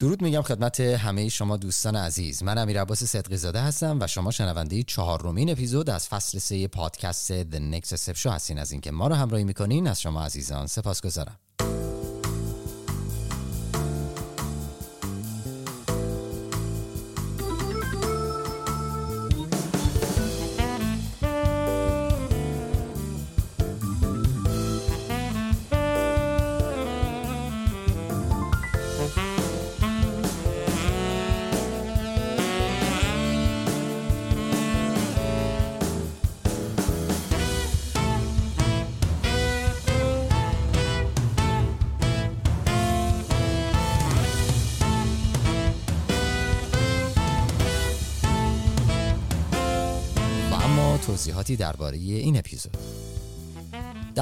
[0.00, 2.42] درود میگم خدمت همه شما دوستان عزیز.
[2.42, 7.42] من امیر عباس صدقی زاده هستم و شما شنونده چهارمین اپیزود از فصل سه پادکست
[7.42, 8.58] The Next Step Show هستین.
[8.58, 11.36] از اینکه ما رو همراهی می‌کنین از شما عزیزان سپاسگزارم.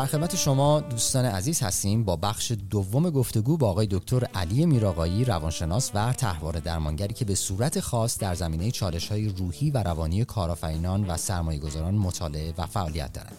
[0.08, 2.04] خدمت شما دوستان عزیز هستیم.
[2.04, 7.34] با بخش دوم گفتگو با آقای دکتر علی میراقایی روانشناس و طرحواره درمانگری که به
[7.34, 12.66] صورت خاص در زمینه چالش های روحی و روانی کارآفرینان و سرمایه گذاران مطالعه و
[12.66, 13.36] فعالیت دارند.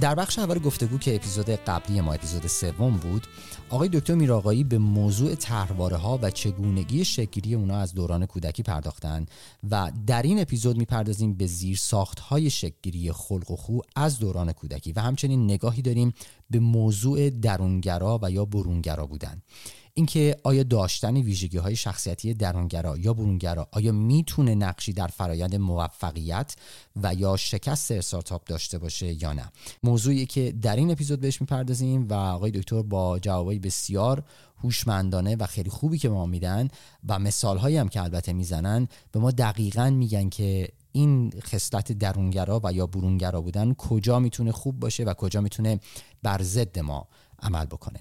[0.00, 3.26] در بخش اول گفتگو که اپیزود قبلی ما اپیزود سوم بود
[3.70, 9.26] آقای دکتر میراقایی به موضوع طرحواره ها و چگونگی شکلی اونا از دوران کودکی پرداختن
[9.70, 14.52] و در این اپیزود می‌پردازیم به زیر ساخت های شکلی خلق و خو از دوران
[14.52, 16.12] کودکی و همچنین نگاهی داریم
[16.50, 19.42] به موضوع درونگرا و یا برونگرا بودن.
[19.98, 26.56] اینکه آیا داشتن ویژگی های شخصیتی درونگرا یا برونگرا آیا می‌تونه نقشی در فرایند موفقیت
[27.02, 29.52] و یا شکست استارتاپ داشته باشه یا نه؟
[29.82, 34.22] موضوعی که در این اپیزود بهش می‌پردازیم و آقای دکتر با جوابای بسیار
[34.62, 36.68] هوشمندانه و خیلی خوبی که ما میدن
[37.08, 42.72] و مثال هم که البته می‌زنن به ما دقیقا میگن که این خصلت درونگرا و
[42.72, 45.80] یا برونگرا بودن کجا می‌تونه خوب باشه و کجا می‌تونه
[46.22, 47.08] بر ضد ما
[47.42, 48.00] عمل بکنه.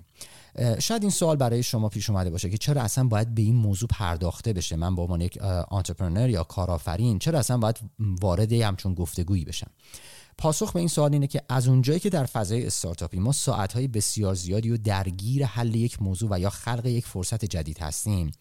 [0.80, 3.90] شاید این سوال برای شما پیش اومده باشه که چرا اصلا باید به این موضوع
[3.92, 5.38] پرداخته بشه؟ من به عنوان یک
[5.70, 9.70] آنترپرنر یا کارآفرین چرا اصلا باید وارد همچون گفتگویی بشم؟
[10.38, 14.34] پاسخ به این سوال اینه که از اونجایی که در فضای استارتاپی ما ساعتهای بسیار
[14.34, 18.32] زیادی و درگیر حل یک موضوع و یا خلق یک فرصت جدید هستیم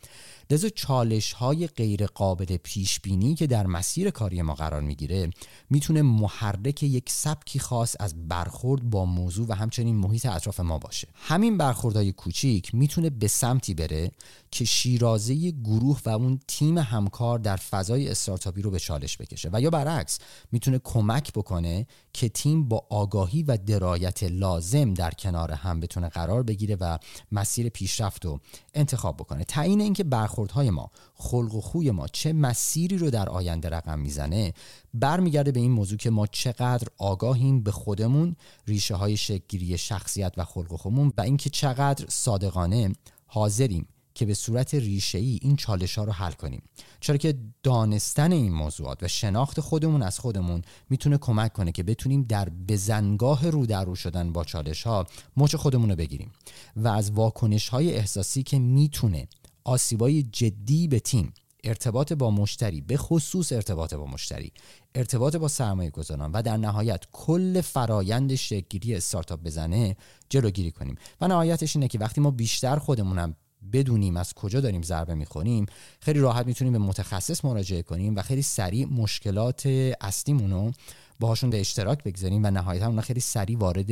[0.50, 5.31] لذا چالش های غیر قابل پیش بینی که در مسیر کاری ما قرار می‌گیره
[5.71, 11.09] می‌تونه محرک یک سبکی خاص از برخورد با موضوع و همچنین محیط اطراف ما باشه.
[11.15, 14.10] همین برخوردهای کوچیک می‌تونه به سمتی بره
[14.50, 19.60] که شیرازه گروه و اون تیم همکار در فضای استارتاپی رو به چالش بکشه و
[19.60, 20.19] یا برعکس
[20.53, 26.43] می‌تونه کمک بکنه که تیم با آگاهی و درایت لازم در کنار هم بتونه قرار
[26.43, 26.99] بگیره و
[27.33, 28.41] مسیر پیشرفت رو
[28.75, 29.44] انتخاب بکنه.
[29.44, 30.04] تعیین اینکه
[30.34, 34.55] برخوردهای ما خلق و خوی ما چه مسیری رو در آینده رقم می‌زنه
[34.95, 38.37] برمیگرده به این موضوع که ما چقدر آگاهیم به خودمون
[38.67, 42.93] ریشه های شکلگیری شخصیت و خلق و خومون و اینکه چقدر صادقانه
[43.27, 46.62] حاضریم که به صورت ریشه ای این چالش ها رو حل کنیم.
[47.01, 52.22] چرا که دانستن این موضوعات و شناخت خودمون از خودمون می‌تونه کمک کنه که بتونیم
[52.22, 55.06] در بزنگاه رو در رو شدن با چالش ها
[55.37, 56.33] مچ خودمون رو بگیریم
[56.77, 59.28] و از واکنش های احساسی که می‌تونه
[59.64, 61.32] آسیبای جدی به تیم.
[61.64, 64.52] ارتباط با مشتری به خصوص ارتباط با مشتری.
[64.94, 69.97] ارتباط با سرمایه گذاران و در نهایت کل فرایند شکلگیری استارتاپ بزنه
[70.28, 70.94] جلوگیری کنیم.
[71.20, 73.36] و نهایتش اینه که وقتی ما بیشتر خودمونم
[73.72, 75.66] بدونیم از کجا داریم ضربه می‌خوریم
[76.00, 79.66] خیلی راحت می‌تونیم به متخصص مراجعه کنیم و خیلی سریع مشکلات
[80.00, 80.72] اصلیمون رو
[81.20, 83.91] باهاشون به اشتراک بگذاریم و نهایتا اونا خیلی سریع وارد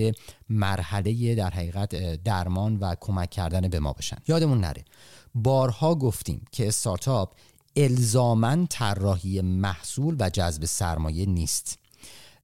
[0.49, 4.17] مرحله در حقیقت درمان و کمک کردن به ما بشن.
[4.29, 4.85] یادمون نره.
[5.35, 7.35] بارها گفتیم که استارتاپ
[7.77, 11.79] الزامن طراحی محصول و جذب سرمایه نیست.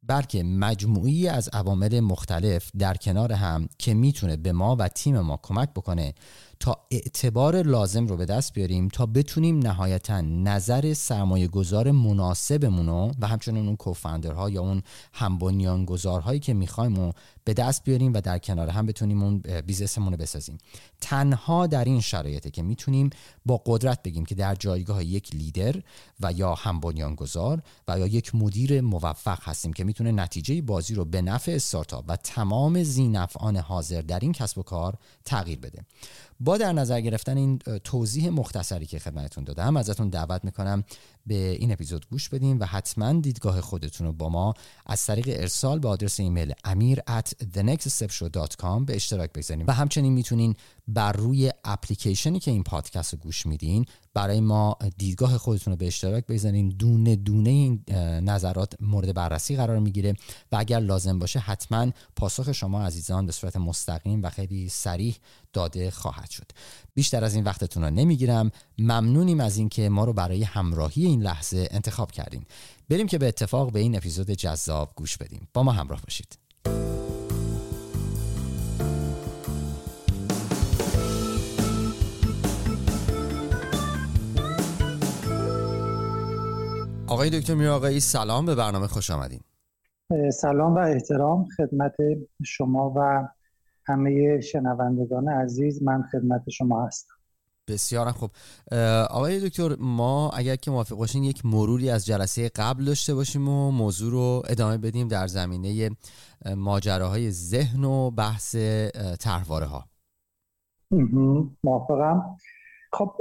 [0.03, 5.41] بلکه مجموعی از عوامل مختلف در کنار هم که می‌تونه به ما و تیم ما
[5.43, 6.15] کمک بکنه
[6.61, 12.89] تا اعتبار لازم رو به دست بیاریم تا بتونیم نهایتا نظر سرمایه گذار مناسبمون
[13.21, 14.83] و همچنین اون کوفندرها یا اون
[15.13, 17.13] همبنیان گذارهایی که می‌خوایم و
[17.45, 20.59] به دست بیاریم و در کنار هم بتونیم اون بیزنسمون رو بسازیم.
[21.01, 23.11] تنها در این شرایطه که می‌تونیم
[23.47, 25.75] با قدرت بگیم که در جایگاه یک لیدر
[26.21, 26.81] و یا هم
[27.15, 32.05] گذار و یا یک مدیر موفق هستیم که می‌تونه نتیجه بازی رو به نفع استارتاپ
[32.09, 35.85] و تمام زینفعان حاضر در این کسب و کار تغییر بده.
[36.41, 40.85] با در نظر گرفتن این توضیح مختصری که خدمتتون دادم ازتون دعوت می‌کنم
[41.27, 44.55] به این اپیزود گوش بدین و حتما دیدگاه خودتون رو با ما
[44.87, 50.55] از طریق ارسال به آدرس ایمیل امیر at thenextstepshow.com به اشتراک بگذاریم و همچنین می‌تونین
[50.89, 53.87] بر روی اپلیکیشنی که این پادکست رو گوش میدین
[54.19, 57.85] برای ما دیدگاه خودتون رو به اشتراک بزنین دونه دونه این
[58.25, 60.15] نظرات مورد بررسی قرار می‌گیره
[60.53, 65.17] و اگر لازم باشه حتما پاسخ شما عزیزان به صورت مستقیم و خیلی سریح
[65.53, 66.47] داده خواهد شد.
[66.95, 68.51] بیشتر از این وقتتون رو نمی‌گیرم.
[68.79, 72.45] ممنونیم از اینکه ما رو برای همراهی این لحظه انتخاب کردین.
[72.89, 75.49] بریم که به اتفاق به این اپیزود جذاب گوش بدیم.
[75.53, 76.39] با ما همراه باشید.
[87.09, 89.41] آقای دکتر میر آقایی سلام به برنامه خوش آمدین.
[90.33, 91.95] سلام و احترام خدمت
[92.45, 93.29] شما و
[93.87, 97.15] همه شنوندگان عزیز من خدمت شما هستم.
[97.69, 98.31] بسیار خوب.
[99.11, 103.71] آقای دکتر ما اگر که موافق باشین یک مروری از جلسه قبل داشته باشیم و
[103.71, 105.91] موضوع رو ادامه بدیم در زمینه
[106.57, 108.57] ماجراهای ذهن و بحث
[109.21, 109.89] طرحواره ها
[111.65, 112.37] موافقم.
[112.93, 113.17] خب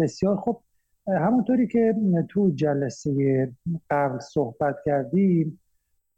[0.00, 0.62] بسیار خوب.
[1.08, 1.94] همونطوری که
[2.28, 3.52] تو جلسه
[3.90, 5.60] قبل صحبت کردیم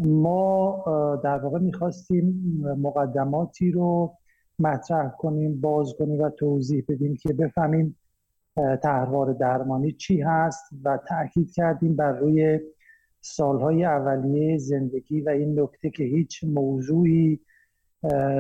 [0.01, 0.85] ما
[1.25, 4.15] در واقع می‌خواستیم مقدماتی رو
[4.59, 7.97] مطرح کنیم باز کنیم و توضیح بدیم که بفهمیم
[8.83, 12.61] تحوار درمانی چی هست و تاکید کردیم بر روی
[13.21, 17.41] سالهای اولیه زندگی و این نکته که هیچ موضوعی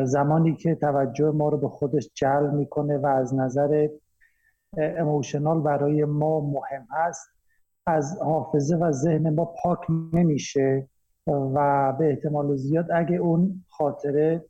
[0.04, 3.88] زمانی که توجه ما رو به خودش جلب می‌کنه و از نظر
[4.76, 7.28] اموشنال برای ما مهم هست.
[7.86, 9.78] از حافظه و ذهن ما پاک
[10.12, 10.88] نمیشه
[11.26, 14.44] و به احتمال زیاد اگه اون خاطره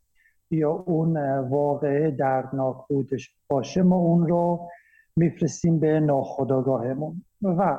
[0.50, 4.68] یا اون واقعه دردناک بودش باشه ما اون رو
[5.16, 7.78] میفرستیم به ناخداگاهمون و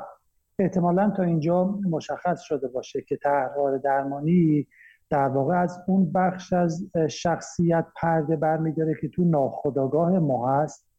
[0.59, 4.67] احتمالا تا اینجا مشخص شده باشه که تحوار درمانی
[5.09, 10.90] در واقع از اون بخش از شخصیت پرده برمیداره که تو ناخداگاه ما هست.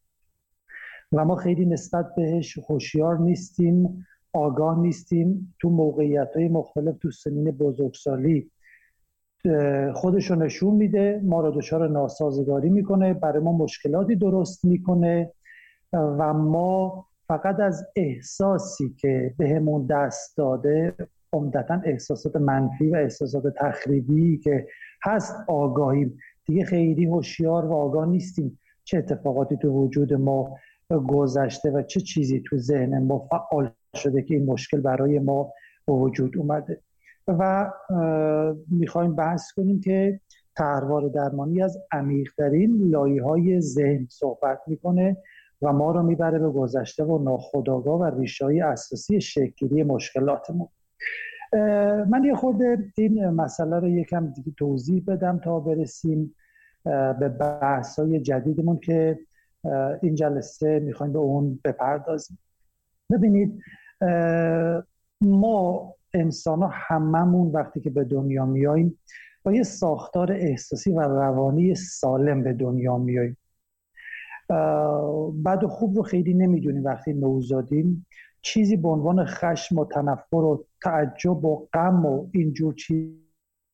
[1.13, 7.51] و ما خیلی نسبت بهش هوشیار نیستیم آگاه نیستیم تو موقعیت های مختلف تو سنین
[7.51, 8.51] بزرگسالی.
[9.93, 15.31] خودش رو نشون میده ما رو دچار ناسازگاری می‌کنه برای ما مشکلاتی درست می‌کنه
[15.93, 20.95] و ما فقط از احساسی که بهمون دست داده
[21.33, 24.67] عمدتا احساسات منفی و احساسات تخریبی که
[25.03, 26.17] هست آگاهیم.
[26.45, 28.59] دیگه خیلی هوشیار و آگاه نیستیم.
[28.83, 30.57] چه اتفاقاتی تو وجود ما
[30.89, 35.53] گذشته و چه چیزی تو ذهن ما فعال شده که این مشکل برای ما
[35.87, 36.81] به وجود اومده.
[37.27, 37.71] و
[38.71, 40.19] می‌خوایم بحث کنیم که
[40.55, 45.17] تحروار درمانی از عمیقترین لایه های ذهن صحبت می‌کنه
[45.61, 50.67] و ما رو می‌بره به گذشته و ناخداگاه و ریشه های اساسی شکلی مشکلاتمون.
[52.09, 56.35] من یه خورده این مسئله رو یکم دیگه توضیح بدم تا برسیم
[57.19, 59.19] به بحث های جدیدمون که
[60.01, 62.39] این جلسه می‌خوایم به اون بپردازیم.
[63.11, 63.61] ببینید
[65.21, 68.99] ما انسان ها هممون وقتی که به دنیا میاییم
[69.43, 73.37] با یه ساختار احساسی و روانی سالم به دنیا میاییم.
[75.45, 78.05] بد و خوب رو خیلی نمی‌دونیم وقتی نوزادیم.
[78.41, 83.11] چیزی به عنوان خشم و تنفر و تعجب و غم و اینجور چیز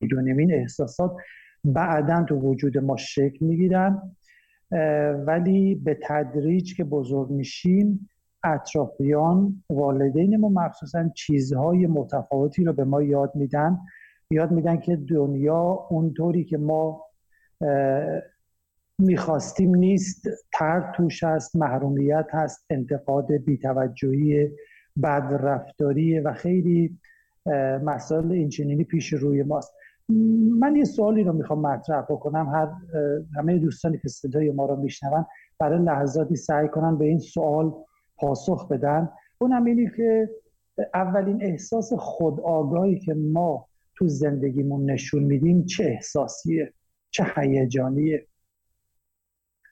[0.02, 1.16] می‌دونیم این احساسات
[1.64, 4.16] بعدا تو وجود ما شکل می‌گیرن.
[5.26, 8.10] ولی به تدریج که بزرگ میشیم
[8.44, 13.78] اطرافیان والدین ما مخصوصا چیزهای متفاوتی رو به ما یاد میدن.
[14.32, 17.06] یاد میدن که دنیا اونطوری که ما
[19.00, 24.50] می‌خواستیم نیست تر توش هست محرومیت هست انتقاد بیتوجهی
[25.04, 26.98] بدرفتاری و خیلی
[27.84, 29.74] مسائل اینچنینی پیش روی ماست.
[30.60, 32.50] من یه سوالی رو می‌خوام مطرح بکنم.
[32.50, 32.68] هر
[33.36, 35.26] همه دوستانی که صدای ما رو میشنون
[35.60, 37.74] برای لحظاتی سعی کنن به این سوال
[38.18, 39.10] پاسخ بدن.
[39.38, 40.30] اونم اینی که
[40.94, 46.74] اولین احساس خودآگاهی که ما تو زندگیمون نشون میدیم چه احساسیه
[47.12, 48.28] چه هیجانیه؟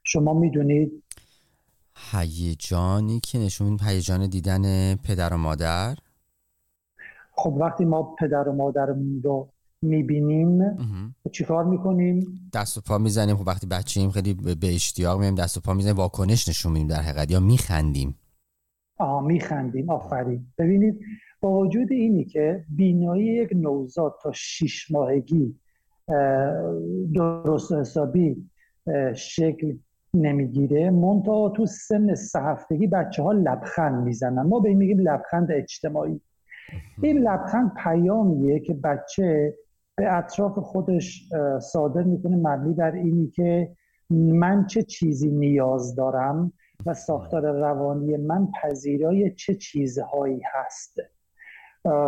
[0.03, 1.03] شما می‌دونید؟
[2.11, 5.95] هیجانی که نشون هیجان دیدن پدر و مادر؟
[7.31, 9.49] خب وقتی ما پدر و مادرمون رو
[9.87, 10.77] می‌بینیم
[11.31, 13.35] چیکار می‌کنیم؟ دست و پا می‌زنیم.
[13.35, 17.01] خب وقتی بچه‌ایم خیلی به اشتیاق میایم دست و پا می‌زنیم واکنش نشون میدیم در
[17.01, 17.31] حقیقت.
[17.31, 18.15] یا میخندیم.
[18.99, 19.89] آها میخندیم.
[19.89, 20.47] آفرین.
[20.57, 20.99] ببینید
[21.41, 25.55] با وجود اینی که بینایی یک نوزاد تا شیش ماهگی
[27.13, 28.49] درست حسابی
[29.15, 29.77] شکل
[30.13, 34.41] نمی‌گیره منتها تو سن سه هفتگی بچه ها لبخند می‌زنن.
[34.41, 36.21] ما به این میگیم لبخند اجتماعی.
[37.01, 39.55] این لبخند پیامیه که بچه
[39.97, 41.29] به اطراف خودش
[41.61, 43.71] صادر می‌کنه مبنی بر اینی که
[44.09, 46.53] من چه چیزی نیاز دارم
[46.85, 50.99] و ساختار روانی من پذیرای چه چیزهایی هست.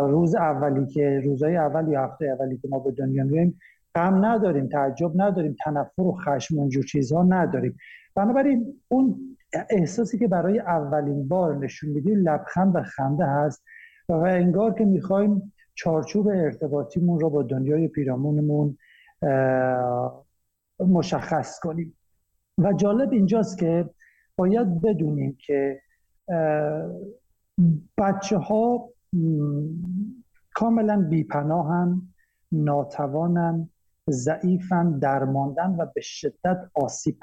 [0.08, 3.58] روز اولی که روزهای اول یا هفته اولی که ما به دنیا میایم
[3.94, 7.76] غم نداریم تعجب نداریم تنفر و خشم اونجور چیزها نداریم.
[8.14, 9.36] بنابراین اون
[9.70, 13.62] احساسی که برای اولین بار نشون میدیم لبخند و خنده هست
[14.08, 18.78] و انگار که می‌خوایم چارچوب ارتباطیمون رو با دنیای پیرامونمون
[20.78, 21.96] مشخص کنیم.
[22.58, 23.90] و جالب اینجاست که
[24.36, 25.80] باید بدونیم که
[27.98, 28.88] بچه ها
[30.54, 32.02] کاملا بیپناهن
[32.52, 33.68] ناتوانن
[34.10, 37.18] ضعیفن درماندن و به شدت آسیب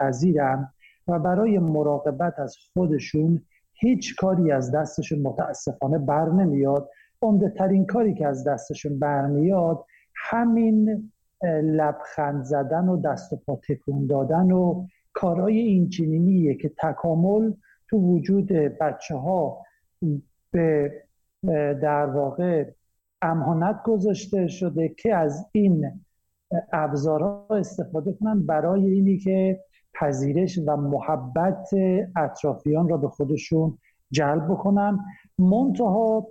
[1.08, 6.90] و برای مراقبت از خودشون هیچ کاری از دستشون متاسفانه بر نمیاد.
[7.22, 11.12] عمده ترین کاری که از دستشون برمیاد همین
[11.64, 17.54] لبخند زدن و دست و پا تکون دادن و کارهای اینچنینیه که تکامل
[17.90, 19.62] تو وجود بچه ها
[20.52, 20.92] به
[21.82, 22.72] در واقع
[23.22, 26.04] امانت گذاشته شده که از این
[26.74, 29.60] ابزارها استفاده کنن برای اینی که
[29.94, 31.70] پذیرش و محبت
[32.16, 33.78] اطرافیان را به خودشون
[34.12, 35.00] جلب بکنن.
[35.40, 36.28] منتها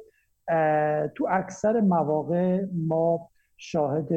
[1.14, 4.08] تو اکثر مواقع ما شاهد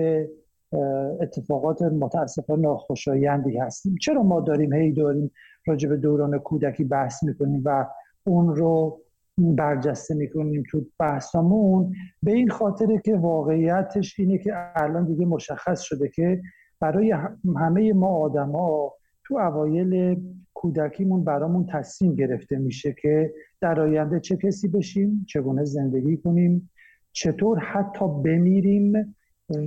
[1.21, 3.95] اتفاقات متاسفانه ناخوشایندی هستیم.
[4.01, 5.31] چرا ما داریم هی داریم
[5.67, 7.87] راجع به دوران کودکی بحث می‌کنیم و
[8.27, 9.01] اون رو
[9.37, 11.93] برجسته می‌کنیم تو بحثامون؟
[12.23, 16.41] به این خاطره که واقعیتش اینه که الان دیگه مشخص شده که
[16.79, 17.15] برای
[17.57, 18.93] همه ما آدما
[19.29, 20.21] تو اوایل
[20.53, 26.69] کودکیمون برامون تصمیم گرفته میشه که در آینده چه کسی بشیم چگونه زندگی کنیم
[27.11, 29.15] چطور حتی بمیریم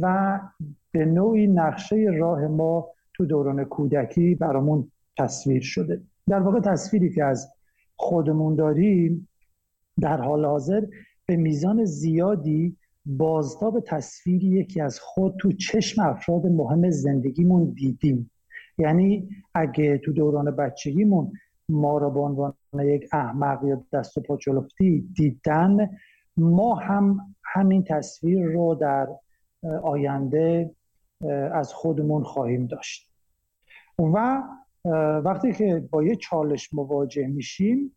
[0.02, 0.40] و
[0.92, 6.00] به نوعی نقشه راه ما تو دوران کودکی برامون تصویر شده.
[6.28, 7.48] در واقع تصویری که از
[7.96, 9.28] خودمون داریم
[10.00, 10.86] در حال حاضر
[11.26, 12.76] به میزان زیادی
[13.06, 18.30] بازتاب تصویری یکی از خود تو چشم افراد مهم زندگیمون دیدیم.
[18.78, 21.32] یعنی اگه تو دوران بچگیمون
[21.68, 24.38] ما را به عنوان یک احمق یا دست و پا
[25.14, 25.90] دیدن
[26.36, 29.08] ما هم همین تصویر رو در
[29.82, 30.70] آینده
[31.52, 33.12] از خودمون خواهیم داشت.
[33.98, 34.42] و
[35.24, 37.96] وقتی که با یه چالش مواجه میشیم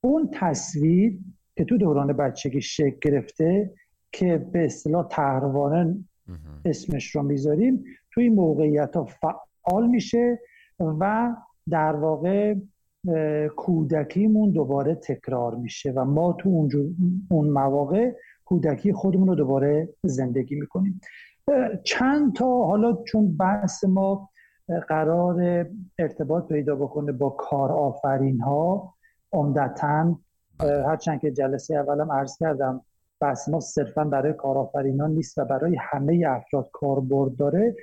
[0.00, 1.18] اون تصویر
[1.56, 3.74] که تو دوران بچگی شکل گرفته
[4.12, 6.04] که به اصطلاح تهروانه
[6.64, 9.08] اسمش رو می‌ذاریم توی موقعیت ها
[9.64, 10.40] فعال میشه
[10.80, 11.34] و
[11.70, 12.54] در واقع
[13.56, 16.68] کودکیمون دوباره تکرار میشه و ما تو
[17.30, 18.12] اون مواقع
[18.44, 21.00] کودکی خودمون رو دوباره زندگی می‌کنیم.
[21.84, 24.30] چند تا حالا چون بحث ما
[24.88, 25.66] قرار
[25.98, 28.94] ارتباط پیدا بکنه با کارآفرین ها
[29.32, 30.18] عمدتا
[30.60, 32.80] هرچند که جلسه اولم عرض کردم
[33.20, 37.76] بحث ما صرفا برای کارآفرینان نیست و برای همه افراد کاربرد داره.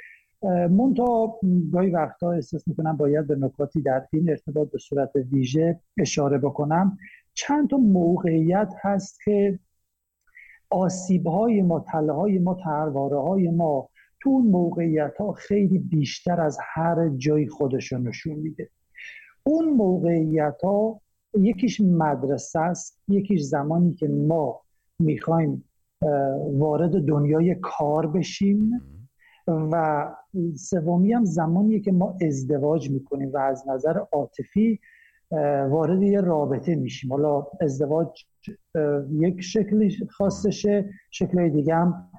[0.44, 1.40] منتها
[1.72, 6.98] گاهی وقتا احساس می‌کنم باید به نکاتی در این ارتباط به صورت ویژه اشاره بکنم.
[7.34, 9.60] چند تا موقعیت هست که
[10.70, 13.90] آسیب های ما تله های ما ترواره های ما
[14.22, 18.70] تو اون موقعیت ها خیلی بیشتر از هر جای خودشون نشون میده.
[19.44, 21.02] اون موقعیت ها
[21.40, 24.62] یکیش مدرسه است یکیش زمانی که ما
[25.00, 25.64] می‌خوایم
[26.52, 28.82] وارد دنیای کار بشیم
[29.48, 30.06] و
[30.56, 34.80] سومی هم زمانیه که ما ازدواج می‌کنیم و از نظر عاطفی
[35.70, 37.12] وارد یه رابطه میشیم.
[37.12, 38.26] حالا ازدواج
[39.12, 42.10] یک شکلی خاصشه شکل دیگه هم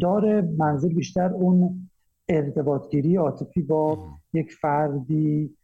[0.00, 0.42] داره.
[0.58, 1.90] منظور بیشتر اون
[2.28, 3.98] ارتباطگیری عاطفی با
[4.32, 5.56] یک فردی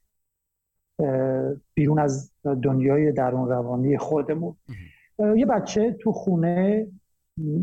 [1.75, 2.33] بیرون از
[2.63, 4.57] دنیای درون روانی خودمون.
[5.37, 6.87] یه بچه تو خونه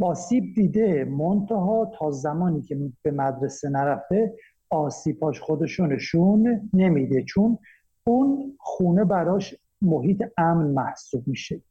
[0.01, 1.05] آسیب دیده.
[1.05, 4.33] منتها تا زمانی که به مدرسه نرفته
[4.69, 7.23] آسیباش خودشونشون نمیده.
[7.23, 7.57] چون
[8.03, 11.61] اون خونه براش محیط امن محسوب میشه.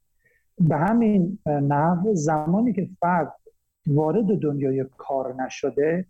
[0.59, 3.33] به همین نحو زمانی که فرد
[3.87, 6.07] وارد دنیای کار نشده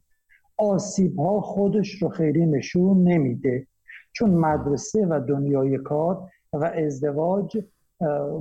[0.57, 3.67] آسیب ها خودش رو خیلی نشون نمیده.
[4.13, 7.59] چون مدرسه و دنیای کار و ازدواج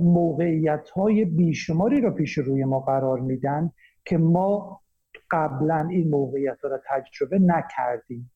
[0.00, 3.70] موقعیت های بیشماری رو پیش روی ما قرار میدن
[4.04, 4.80] که ما
[5.30, 8.30] قبلا این موقعیت ها رو تجربه نکردیم.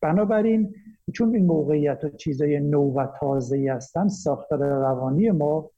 [0.00, 0.74] بنابراین
[1.14, 5.70] چون این موقعیت ها چیزای نو و تازه هستن ساختار روانی ما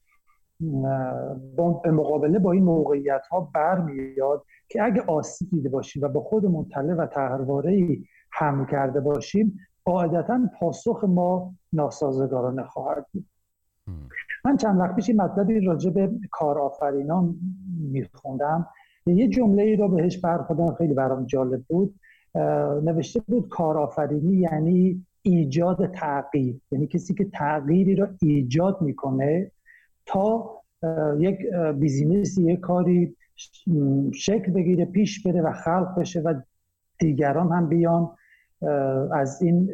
[1.83, 6.69] به مقابله با این موقعیت ها برمیاد که اگه آسیب دیده باشیم و با خودمون
[6.69, 8.03] تله و تهرواره ای
[8.71, 13.25] کرده باشیم قاعدتا پاسخ ما ناسازگارانه خواهد بود.
[14.45, 17.35] من چند وقت پیش مطلبی راجع به کارآفرینان
[17.91, 18.67] میخوندم.
[19.05, 21.95] یه جمله ای رو بهش برخوردم خیلی برام جالب بود.
[22.83, 26.61] نوشته بود کارآفرینی یعنی ایجاد تغییر.
[26.71, 29.51] یعنی کسی که تغییری رو ایجاد می‌کنه
[30.05, 30.51] تا
[31.19, 31.37] یک
[31.79, 33.15] بیزینس یک کاری
[34.13, 36.33] شکل بگیره پیش بره و خلق بشه و
[36.99, 38.09] دیگران هم بیان
[39.13, 39.69] از این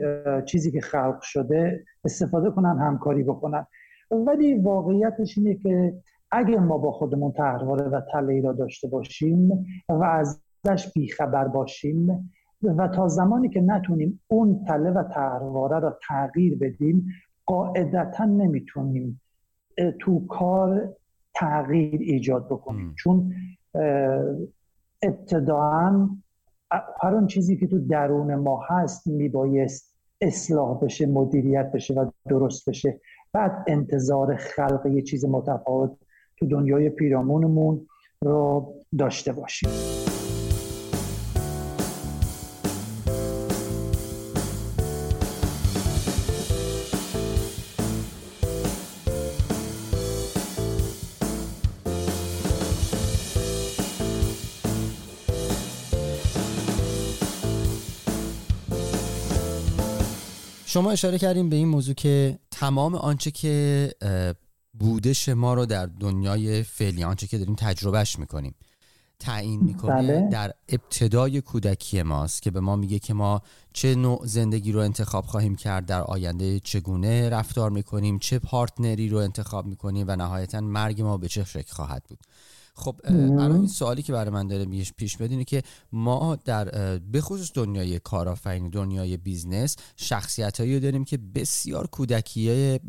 [0.46, 3.66] چیزی که خلق شده استفاده کنن همکاری بکنن.
[4.12, 5.94] ولی واقعیتش اینه که
[6.32, 12.32] اگر ما با خودمون تحرواره و تله را داشته باشیم و ازش بیخبر باشیم
[12.63, 17.08] و تا زمانی که نتونیم اون تله و تحرواره را تغییر بدیم
[17.46, 19.22] قاعدتا نمی‌تونیم
[20.00, 20.94] تو کار
[21.34, 22.96] تغییر ایجاد بکنیم.
[22.98, 23.34] چون
[25.01, 26.10] ابتداعا
[27.01, 32.70] هر اون چیزی که تو درون ما هست میبایست اصلاح بشه مدیریت بشه و درست
[32.70, 33.00] بشه.
[33.33, 35.91] بعد انتظار خلق یه چیز متفاوت
[36.38, 37.88] تو دنیای پیرامونمون
[38.21, 39.69] رو داشته باشیم.
[60.65, 63.91] شما اشاره کردیم به این موضوع که تمام آنچه که
[64.74, 68.56] بودش ما رو در دنیای فعلی آنچه که داریم تجربهش می‌کنیم
[69.20, 70.30] تعیین می‌کنه بله.
[70.32, 73.41] در ابتدای کودکی ماست که به ما میگه که ما
[73.74, 79.18] چه نوع زندگی رو انتخاب خواهیم کرد در آینده چگونه رفتار می‌کنیم چه پارتنری رو
[79.18, 82.20] انتخاب می‌کنیم و نهایتا مرگ ما به چه شکل خواهد بود
[82.74, 84.66] خب الان این سوالی که برای من داره
[84.98, 86.66] پیش میاد که ما در
[87.00, 92.80] بخصوص دنیای کارآفرینی دنیای بیزنس شخصیت هایی داریم که بسیار کودکیه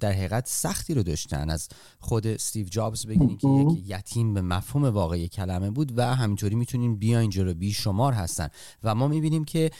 [0.00, 1.50] در حقیقت سختی رو داشتن.
[1.50, 1.68] از
[1.98, 6.96] خود استیو جابز بگیریم که یک یتیم به مفهوم واقعی کلمه بود و همینطوری می‌تونیم
[6.96, 8.48] بیاین جلو بیشمار هستن.
[8.84, 9.70] و ما می‌بینیم که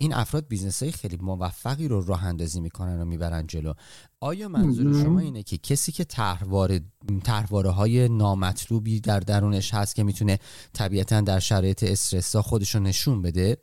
[0.00, 3.72] این افراد بیزنس های خیلی موفقی رو راه اندازی می‌کنن و می‌برن جلو.
[4.22, 6.80] آیا منظور شما اینه که کسی که طرحواره
[7.24, 10.38] تحواره های نامطلوبی در درونش هست که می‌تونه
[10.72, 13.56] طبیعتا در شرایط استرسا خودش رو نشون بده؟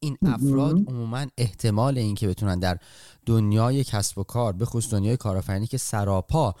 [0.00, 2.78] این افراد عموما احتمال اینکه بتونن در
[3.26, 6.54] دنیای کسب و کار به خصوص دنیای کارآفرینی که سراپا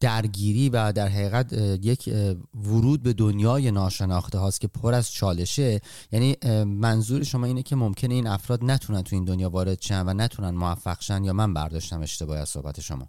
[0.00, 2.10] درگیری و در حقیقت یک
[2.54, 5.80] ورود به دنیای ناشناخته هاست که پر از چالشه
[6.12, 10.14] یعنی منظور شما اینه که ممکنه این افراد نتونن تو این دنیا وارد شن و
[10.14, 13.08] نتونن موفق شن یا من برداشتم اشتباه از صحبت شما؟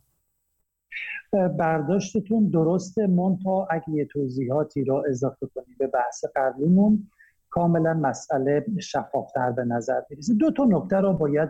[1.60, 3.08] برداشتتون درسته.
[3.08, 7.08] مونتا اگه یه توضیحاتی را اضافه کنیم به بحث قبلیمون
[7.56, 10.34] کاملا مسئله شفافتر به نظر می‌رسه.
[10.34, 11.50] دو تا نکته رو باید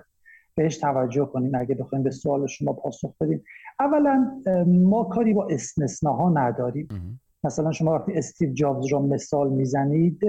[0.55, 3.43] بهش توجه کنیم اگه بخوایم به سوال شما پاسخ بدیم.
[3.79, 6.87] اولا ما کاری با استثناها نداریم.
[7.43, 10.19] مثلا شما وقتی استیو جابز رو مثال می‌زنید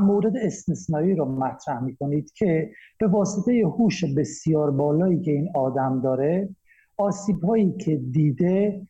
[0.00, 6.48] مورد استثنایی رو مطرح می‌کنید که به واسطه هوش بسیار بالایی که این آدم داره
[6.96, 8.86] آسیب هایی که دیده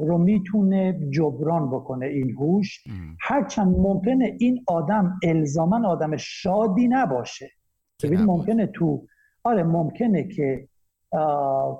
[0.00, 2.84] رو می‌تونه جبران بکنه این هوش.
[3.20, 7.50] هرچند ممکنه این آدم الزاما آدم شادی نباشه.
[8.04, 9.06] ببین ممکنه تو
[9.44, 10.68] آره ممکنه که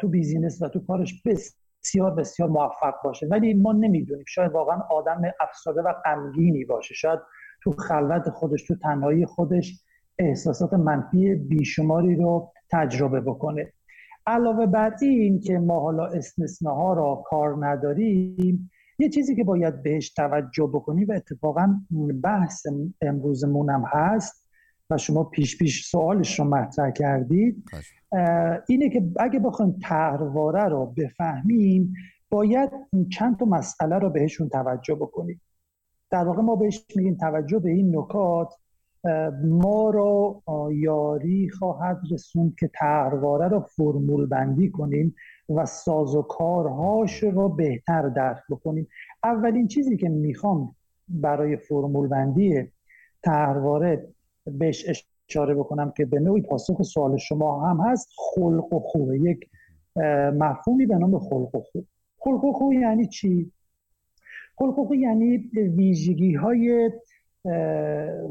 [0.01, 3.27] تو بیزینس و تو کارش بسیار بسیار موفق باشه.
[3.27, 4.25] ولی ما نمی‌دونیم.
[4.29, 6.95] شاید واقعا آدم افسرده و غمگینی باشه.
[6.95, 7.21] شاید
[7.63, 9.85] تو خلوت خودش تو تنهایی خودش
[10.19, 13.73] احساسات منفی بیشماری رو تجربه بکنه.
[14.27, 20.11] علاوه بر این که ما حالا استثناها را کار نداریم یه چیزی که باید بهش
[20.11, 21.81] توجه بکنیم و اتفاقا
[22.23, 22.67] بحث
[23.01, 24.49] امروزمون هم هست
[24.91, 27.65] و شما پیش پیش سوالش رو مطرح کردید
[28.69, 31.95] اینه که اگه بخوایم تهرواره رو بفهمیم
[32.31, 32.71] باید
[33.13, 35.41] چند تا مسئله رو بهشون توجه بکنیم.
[36.11, 38.49] در واقع ما بهش میگیم توجه به این نکات
[39.45, 45.15] ما رو یاری خواهد رسوند که تهرواره رو فرمول بندی کنیم
[45.49, 48.89] و ساز و کارهاش رو بهتر درک بکنیم.
[49.25, 50.77] اولین چیزی که می‌خوام
[51.09, 52.69] برای فرمول بندی
[53.23, 54.09] تهرواره
[54.45, 59.51] بهش اشاره بکنم که به نوعی پاسخ سوال شما هم هست خلق و خوب یک
[60.35, 61.87] مفهومی به نام خلق و خوب
[62.19, 63.53] خلق و خوب یعنی چی؟
[64.57, 65.37] خلق و خوب یعنی
[65.77, 66.91] ویژگی های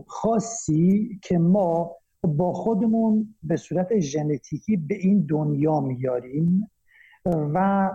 [0.07, 6.71] خاصی که ما با خودمون به صورت ژنتیکی به این دنیا میاریم
[7.25, 7.89] و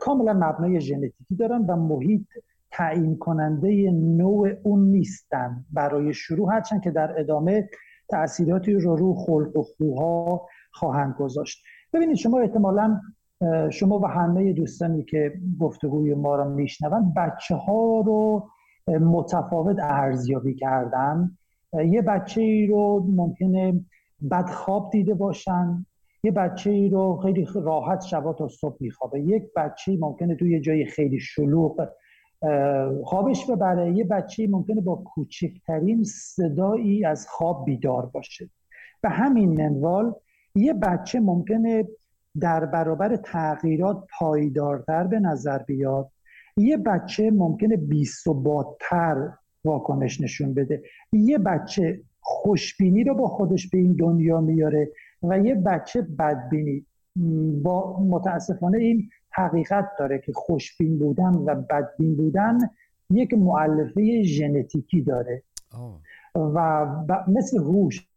[0.00, 2.26] کاملا مبنای ژنتیکی دارن و محیط
[2.70, 5.64] تعیین کننده نوع اون نیستن.
[5.72, 7.68] برای شروع هرچند که در ادامه
[8.08, 11.64] تاثیراتی رو رو خلق و خوها خواهند گذاشت.
[11.92, 13.00] ببینید شما احتمالا
[13.70, 18.48] شما و همه دوستانی که گفتگوی ما رو میشنون بچه ها رو
[18.88, 21.38] متفاوت ارزیابی کردن.
[21.72, 23.84] یه بچه ای رو ممکنه
[24.30, 25.86] بدخواب دیده باشن
[26.24, 29.20] یه بچه ای رو خیلی راحت شبا تا صبح میخوابه.
[29.20, 31.88] یک بچه ممکنه توی یه جای خیلی شلوغ
[33.04, 33.92] خوابش ببره.
[33.92, 38.50] یه بچه ممکنه با کوچکترین صدایی از خواب بیدار باشه.
[39.02, 40.14] به همین منوال
[40.54, 41.88] یه بچه ممکنه
[42.40, 46.10] در برابر تغییرات پایدارتر به نظر بیاد.
[46.56, 49.32] یه بچه ممکنه بیثباتتر
[49.64, 50.82] واکنش نشون بده.
[51.12, 54.90] یه بچه خوشبینی رو با خودش به این دنیا میاره
[55.22, 56.86] و یه بچه بدبینی.
[57.62, 62.58] با متاسفانه این حقیقت داره که خوشبین بودن و بدبین بودن
[63.10, 65.42] یک معلفه ژنتیکی داره.
[66.34, 66.86] و
[67.28, 68.08] مثل هوش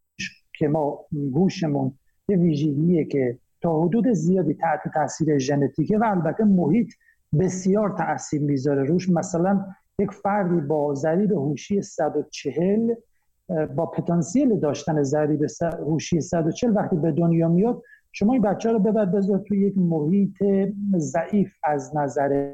[0.57, 1.93] که ما هوشمون
[2.29, 6.93] یه ویژگیه که تا حدود زیادی تحت تاثیر ژنتیکه و البته محیط
[7.39, 8.83] بسیار تاثیر می‌ذاره.
[8.83, 9.65] روش مثلا
[9.99, 12.93] یک فردی با ضریب هوشی 140
[13.75, 19.05] با پتانسیل داشتن ضریب هوشی 140 وقتی به دنیا میاد شما این بچه رو ببر
[19.05, 20.43] بذار توی یک محیط
[20.97, 22.51] ضعیف از نظر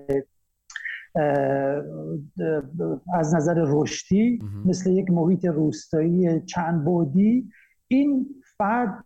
[3.13, 7.49] از نظر رشدی مثل یک محیط روستایی چند بودی
[7.87, 8.25] این
[8.57, 9.03] فرد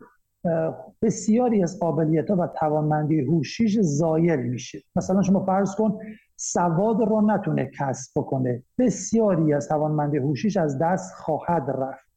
[1.02, 4.84] بسیاری از قابلیت ها و توانمندی هوشیش زایل میشه.
[4.96, 6.00] مثلا شما فرض کن
[6.36, 8.64] سواد رو نتونه کسب بکنه.
[8.78, 12.08] بسیاری از توانمندی هوشیش از دست خواهد رفت.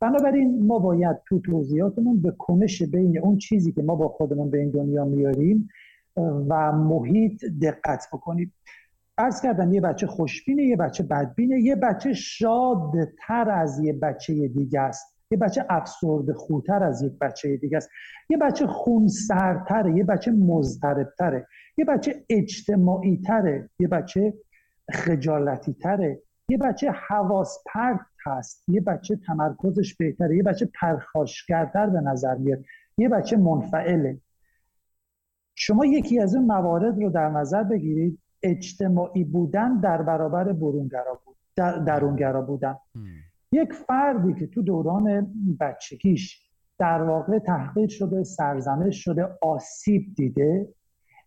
[0.00, 4.58] بنابراین ما باید تو توضیحاتمون به کنش بین اون چیزی که ما با خودمون به
[4.58, 5.68] این دنیا میاریم
[6.48, 8.54] و محیط دقت بکنیم.
[9.18, 14.80] ارز کردم یه بچه خوشبینه یه بچه بدبینه یه بچه شادتر از یه بچه دیگه
[14.80, 15.19] است.
[15.30, 17.90] یه بچه افسرده خودتر از یک بچه دیگه است.
[18.30, 21.46] یه بچه خونسردتره یه بچه مضطربتره.
[21.76, 24.34] یه بچه اجتماعی تره یه بچه
[24.92, 30.36] خجالتی تره یه بچه حواس پرت هست یه بچه تمرکزش بهتره.
[30.36, 32.64] یه بچه پرخاشگرتر به نظر میاد.
[32.98, 34.20] یه بچه منفعله.
[35.54, 38.18] شما یکی از اون موارد رو در نظر بگیرید.
[38.42, 41.36] اجتماعی بودن در برابر برونگرا بود
[41.86, 42.76] درونگرا بودن.
[43.52, 50.68] یک فردی که تو دوران بچگیش در واقع تحقیق شده سرزنش شده آسیب دیده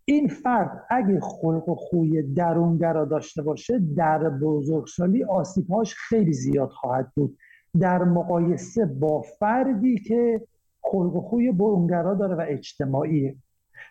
[0.06, 7.12] این فرد اگه خلق و خوی درونگرا داشته باشه در بزرگسالی آسیبهاش خیلی زیاد خواهد
[7.16, 7.38] بود.
[7.80, 10.42] در مقایسه با فردی که
[10.82, 13.36] خلق و خوی برونگرا داره و اجتماعیه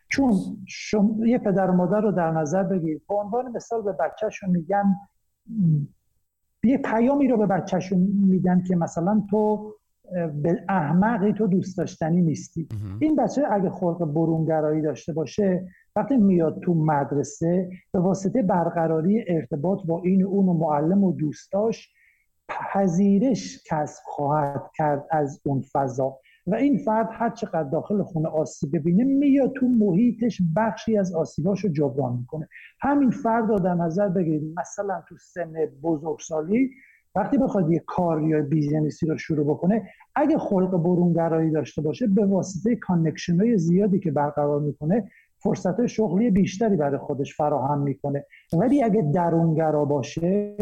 [0.09, 0.33] چون
[0.67, 4.85] شما یه پدر و مادر رو در نظر بگیرید به عنوان مثال به بچهشون میگن
[6.65, 7.99] یه پیامی رو به بچهشون
[8.29, 9.73] میدن که مثلا تو
[10.43, 12.69] به احمقی تو دوست داشتنی نیستی.
[13.01, 19.87] این بچه اگه خلق برونگرایی داشته باشه وقتی میاد تو مدرسه به واسطه برقراری ارتباط
[19.87, 21.93] با این اون و معلم و دوستاش
[22.49, 26.19] پذیرش کسب خواهد کرد از اون فضا.
[26.47, 31.65] و این فرد هر چقدر داخل خونه آسیب ببینه میاد تو محیطش بخشی از آسیباش
[31.65, 32.49] رو جبران می‌کنه.
[32.81, 34.59] همین فرد رو در نظر بگیرید.
[34.59, 35.53] مثلا تو سن
[35.83, 36.71] بزرگسالی
[37.15, 42.07] وقتی بخواد یه کار یا business ی رو شروع بکنه اگه خلق برونگرایی داشته باشه
[42.07, 48.27] به واسطه connection های زیادی که برقرار می‌کنه فرصت شغلی بیشتری برای خودش فراهم می‌کنه.
[48.53, 50.57] ولی اگه درونگرا باشه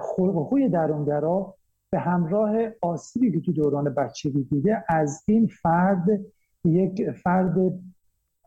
[0.00, 1.54] خلق خوی درونگرا
[1.92, 6.06] به همراه آسیبی که تو دوران بچگی دیده از این فرد
[6.64, 7.54] یک فرد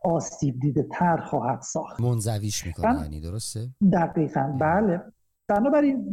[0.04, 2.00] آسیب دیده تر خواهد ساخت.
[2.00, 5.00] منزویش می‌کنه یعنی درسته؟ دقیقا بله.
[5.48, 6.04] بنابراین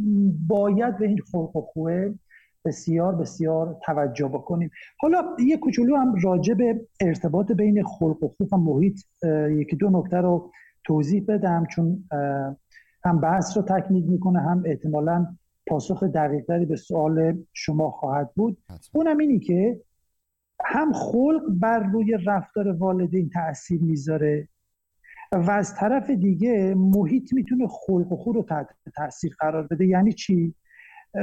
[0.46, 2.14] باید به این خلق و خوه
[2.64, 4.70] بسیار بسیار توجه بکنیم.
[5.00, 9.00] حالا یه کوچولو هم راجع به ارتباط بین خلق و خوف و محیط
[9.50, 10.50] یکی دو نکته رو
[10.84, 12.04] توضیح بدم چون
[13.04, 18.58] هم بحث رو تکمیل می‌کنه هم احتمالا پاسخ دقیقتری به سوال شما خواهد بود.
[18.92, 19.80] اونم اینی که
[20.64, 24.48] هم خلق بر روی رفتار والدین تاثیر می‌ذاره
[25.32, 29.86] و از طرف دیگه محیط می‌تونه خلق و خو رو تحت تاثیر قرار بده.
[29.86, 30.54] یعنی چی؟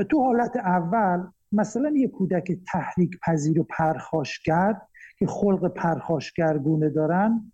[0.09, 4.81] تو حالت اول مثلا یه کودک تحریک پذیر و پرخاشگر
[5.19, 7.51] که خلق پرخاشگرگونه دارن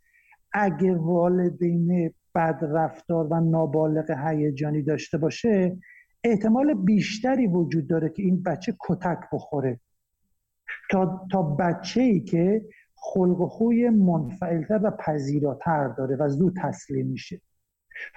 [0.54, 5.78] اگه والدین بد رفتار و نابالغ هیجانی داشته باشه
[6.23, 9.80] احتمال بیشتری وجود داره که این بچه کتک بخوره.
[10.91, 17.41] تا, تا بچه ای که خلق خوی منفعلتر و پذیراتر داره و زود تسلیم میشه.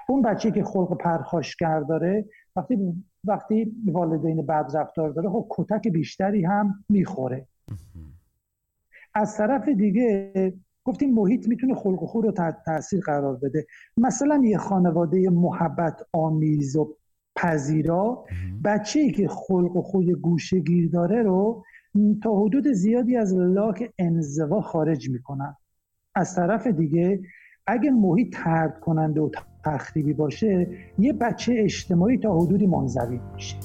[0.08, 2.24] اون بچه که خلق پرخاشگر داره
[2.56, 7.46] وقتی وقتی والدین بد رفتار داره خب کتک بیشتری هم می‌خوره.
[9.14, 10.32] از طرف دیگه
[10.84, 12.32] گفتیم محیط می‌تونه خلق و خو رو
[12.66, 13.66] تاثیر قرار بده.
[13.96, 16.96] مثلا یه خانواده محبت آمیز و
[17.36, 18.24] پذیرا
[18.64, 21.64] بچه ای که خلق و خوی گوشه گیر داره رو
[22.22, 25.56] تا حدود زیادی از لاک انزوا خارج می‌کنن.
[26.14, 27.20] از طرف دیگه
[27.66, 29.30] اگه محیط ترد کننده و
[29.64, 33.56] تخریبی باشه یه بچه اجتماعی تا حدودی منزوی میشه.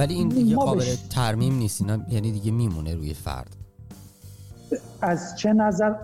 [0.00, 3.56] ولی این دیگه قابل ترمیم نیست اینا یعنی دیگه میمونه روی فرد.
[5.00, 5.94] از چه نظر؟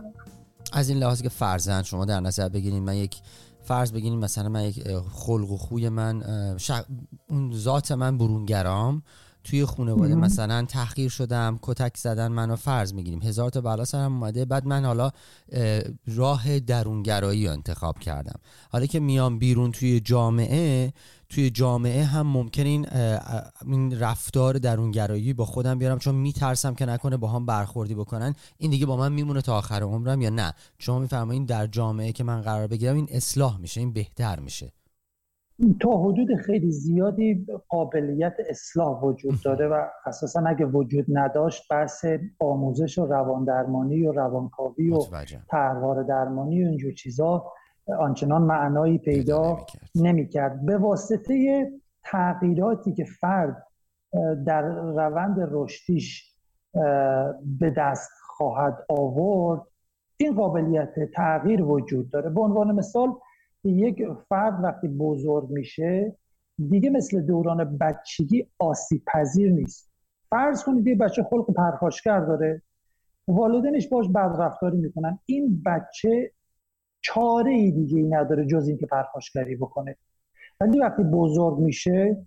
[0.73, 3.17] از این لحاظ که فرزند شما در نظر بگیرید من یک
[3.65, 6.23] فرض بگیریم مثلا من یک خلق و خوی من
[7.29, 9.03] اون ذات من برونگرام.
[9.45, 13.23] توی خانواده مثلا تحقیر شدم کتک زدن منو فرض می‌گیریم.
[13.23, 15.11] هزار تا بلا سرم اومده بعد من حالا
[16.07, 18.41] راه درونگرایی رو انتخاب کردم.
[18.73, 20.93] حالا که میام بیرون توی جامعه
[21.29, 22.87] توی جامعه هم ممکن این
[23.67, 28.35] این رفتار درونگرایی با خودم بیارم چون میترسم که نکنه با هم برخوردی بکنن.
[28.59, 32.25] این دیگه با من میمونه تا آخر عمرم یا نه؟ شما میفرمایید در جامعه که
[32.25, 34.73] من قرار بگیرم این اصلاح میشه این بهتر میشه.
[35.81, 42.05] تا حدود خیلی زیادی قابلیت اصلاح وجود داره و اساسا اگه وجود نداشت بحث
[42.41, 44.99] آموزش و روان درمانی و روانکاوی و
[45.51, 47.45] تروار درمانی و اینجور چیزا
[47.99, 49.59] آنچنان معنایی پیدا
[49.95, 50.67] نمی‌کرد.
[50.67, 51.67] به واسطه
[52.05, 53.67] تغییراتی که فرد
[54.47, 56.35] در روند رشدیش
[57.61, 59.63] به دست خواهد آورد
[60.17, 62.31] این قابلیت تغییر وجود داره.
[62.31, 63.09] به عنوان مثال
[63.65, 66.17] یک فرد وقتی بزرگ میشه
[66.69, 69.91] دیگه مثل دوران بچگی آسیب پذیر نیست.
[70.31, 72.63] فرض کنید یه بچه خلق پرخاشگر داره
[73.29, 75.19] والدینش باش بد رفتاری می‌کنن.
[75.27, 76.33] این بچه
[77.07, 79.97] چاره ای دیگه ای نداره جز اینکه پرخاشگری بکنه.
[80.61, 82.27] ولی وقتی بزرگ میشه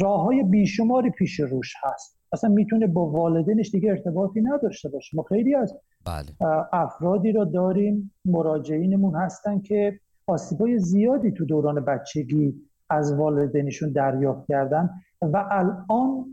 [0.00, 2.18] راه های بیشماری پیش روش هست.
[2.32, 5.16] اصلا می‌تونه با والدینش دیگه ارتباطی نداشته باشه.
[5.16, 5.74] ما خیلی از
[6.06, 6.50] بله.
[6.72, 12.54] افرادی رو داریم مراجعینمون هستن که آسیبای زیادی تو دوران بچگی
[12.90, 14.90] از والدینشون دریافت کردن
[15.22, 16.26] و الان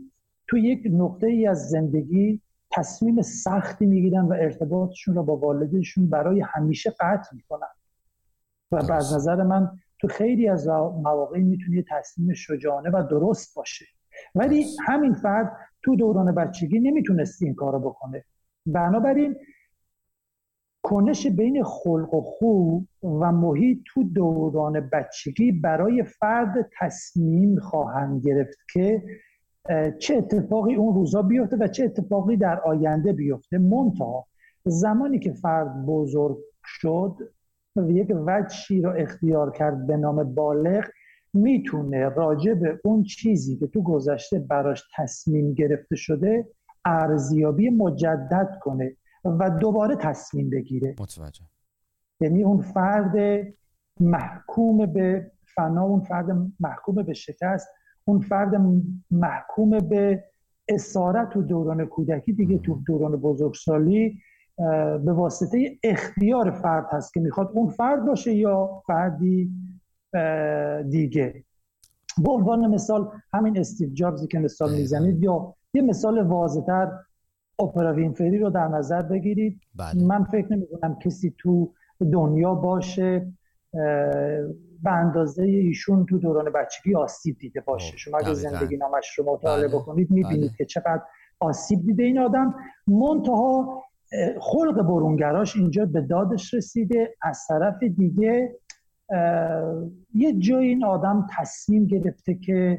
[0.46, 6.40] تو یک نقطه ای از زندگی تصمیم سختی می‌گیرن و ارتباطشون رو با والدینشون برای
[6.40, 7.68] همیشه قطع می‌کنن.
[8.72, 13.86] و به نظر من تو خیلی از مواقع می‌تونه تصمیم شجاعانه و درست باشه.
[14.34, 18.24] ولی همین فرد تو دوران بچگی نمی‌تونست این کارو بکنه.
[18.66, 19.36] بنابراین
[20.82, 28.58] کنش بین خلق و خو و محیط تو دوران بچگی برای فرد تصمیم خواهند گرفت
[28.72, 29.02] که
[29.98, 33.58] چه اتفاقی اون روزا بیفته و چه اتفاقی در آینده بیفته.
[33.58, 34.26] منتها
[34.64, 37.16] زمانی که فرد بزرگ شد
[37.76, 40.84] و یک وجهی رو اختیار کرد به نام بالغ
[41.34, 46.48] می‌تونه راجع به اون چیزی که تو گذشته براش تصمیم گرفته شده
[46.84, 50.94] ارزیابی مجدد کنه و دوباره تصمیم بگیره.
[51.00, 51.44] متوجه.
[52.20, 53.44] یعنی اون فرد
[54.00, 56.26] محکوم به فنا اون فرد
[56.60, 57.68] محکوم به شکست
[58.08, 58.54] اون فرد
[59.10, 60.24] محکوم به
[60.68, 64.18] اسارت تو دوران کودکی دیگه تو دوران بزرگسالی
[65.04, 69.50] به واسطه اختیار فرد هست که می‌خواد اون فرد باشه یا فردی
[70.90, 71.44] دیگه.
[72.24, 76.92] به عنوان مثال همین استیو جابزی که مثال می‌زنید یا یه مثال واضحتر
[77.58, 79.60] اپرا وینفری رو در نظر بگیرید.
[79.74, 80.04] بله.
[80.04, 81.72] من فکر نمی کنم کسی تو
[82.12, 83.32] دنیا باشه
[84.82, 89.32] به اندازه ایشون تو دوران بچگی آسیب دیده باشه خب، شما اگه زندگی نامش رو
[89.32, 89.78] مطالعه بله.
[89.78, 90.56] بکنید می‌بینید بله.
[90.58, 91.02] که چقدر
[91.40, 92.54] آسیب دیده این آدم
[92.86, 93.84] منتها
[94.40, 98.56] خلق برونگراش اینجا به دادش رسیده از طرف دیگه
[100.14, 102.78] یه جای این آدم تصمیم گرفته که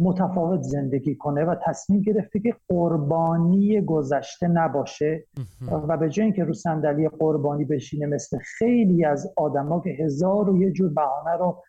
[0.00, 5.24] متفاوت زندگی کنه و تصمیم گرفته که قربانی گذشته نباشه
[5.88, 10.62] و به جای اینکه رو صندلی قربانی بشینه مثل خیلی از آدما که هزار و
[10.62, 11.62] یه جور بهانه رو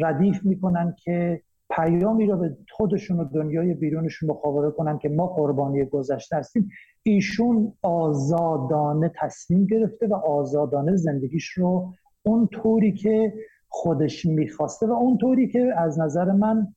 [0.00, 5.84] ردیف می‌کنن که پیامی رو به خودشون و دنیای بیرونشون مخابره کنن که ما قربانی
[5.84, 6.68] گذشته هستیم.
[7.02, 11.92] ایشون آزادانه تصمیم گرفته و آزادانه زندگیش رو
[12.22, 13.32] اون طوری که
[13.68, 16.74] خودش می‌خواسته و اونطوری که از نظر من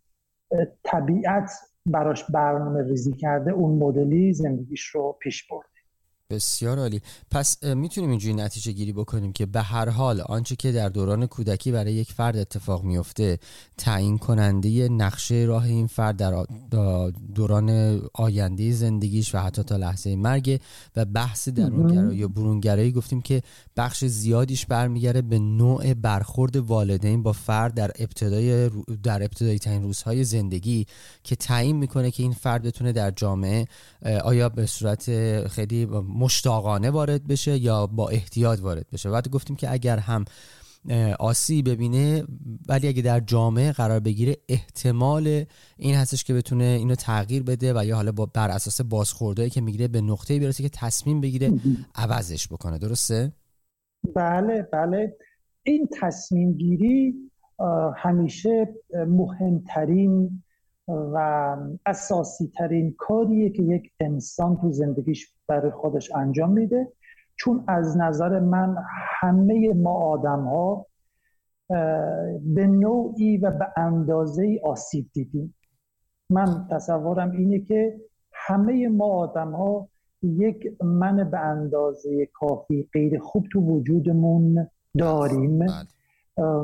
[0.84, 1.51] طبیعت
[1.86, 5.70] براش برنامه ریزی کرده اون مدلی زندگیش رو پیش برده
[6.31, 7.01] بسیار عالی.
[7.31, 11.71] پس می‌تونیم اینجوری نتیجه گیری بکنیم که به هر حال آنچه که در دوران کودکی
[11.71, 13.39] برای یک فرد اتفاق میفته
[13.77, 16.45] تعیین کننده نقشه راه این فرد در
[17.35, 20.59] دوران آینده زندگیش و حتی تا لحظه مرگ
[20.95, 23.41] و بحث درونگرایی یا برونگرایی گفتیم که
[23.77, 28.69] بخش زیادیش برمیگره به نوع برخورد والدین با فرد در ابتدای
[29.03, 30.85] در ابتدایی ترین روزهای زندگی
[31.23, 33.67] که تعیین می‌کنه که این فرد بتونه در جامعه
[34.23, 35.03] آیا به صورت
[35.47, 35.85] خیلی
[36.21, 39.10] مشتاقانه وارد بشه یا با احتیاط وارد بشه.
[39.10, 40.25] بعد گفتیم که اگر هم
[41.19, 42.23] آسی ببینه
[42.69, 45.45] ولی اگه در جامعه قرار بگیره احتمال
[45.77, 49.62] این هستش که بتونه اینو تغییر بده و یا حالا با بر اساس بازخوردهایی که
[49.62, 51.51] می‌گیره به نقطه برسه که تصمیم بگیره
[51.95, 52.77] عوضش بکنه.
[52.77, 53.31] درسته؟
[54.15, 55.17] بله بله.
[55.63, 57.15] این تصمیم گیری
[57.97, 58.75] همیشه
[59.07, 60.43] مهمترین
[60.88, 66.87] و اساسی ترین کاریه که یک انسان تو زندگیش برای خودش انجام میده.
[67.35, 68.75] چون از نظر من
[69.19, 70.85] همه ما آدم ها
[72.41, 75.55] به نوعی و به اندازه آسیب دیدیم.
[76.29, 78.01] من تصورم اینه که
[78.33, 79.87] همه ما آدم ها
[80.23, 85.59] یک من به اندازه کافی غیر خوب تو وجودمون داریم.
[85.59, 85.69] بله.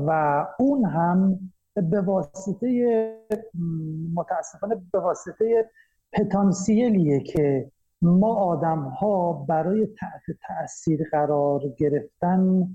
[0.07, 1.39] و اون هم
[1.75, 2.67] به واسطه
[4.13, 5.69] متاسفانه به واسطه
[6.13, 7.71] پتانسیلیه که
[8.01, 12.67] ما آدم ها برای تحت تاثیر قرار گرفتن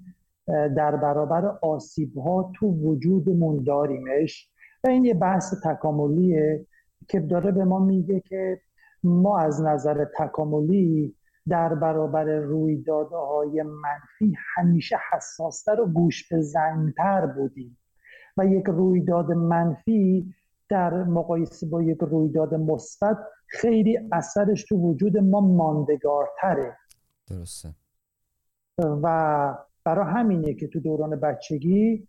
[0.47, 4.51] در برابر آسیب ها تو وجودمون داریمش.
[4.85, 6.67] و این یه بحث تکاملیه
[7.09, 8.61] که داره به ما میگه که
[9.05, 11.15] ما از نظر تکاملی
[11.49, 17.79] در برابر رویدادهای منفی همیشه حساستر و گوش به زنگتر بودیم.
[18.37, 20.35] و یک رویداد منفی
[20.69, 23.19] در مقایسه با یک رویداد مثبت
[23.53, 26.77] خیلی اثرش تو وجود ما ماندگارتره.
[27.27, 27.75] درسته.
[28.79, 32.09] و برای همینه که تو دوران بچگی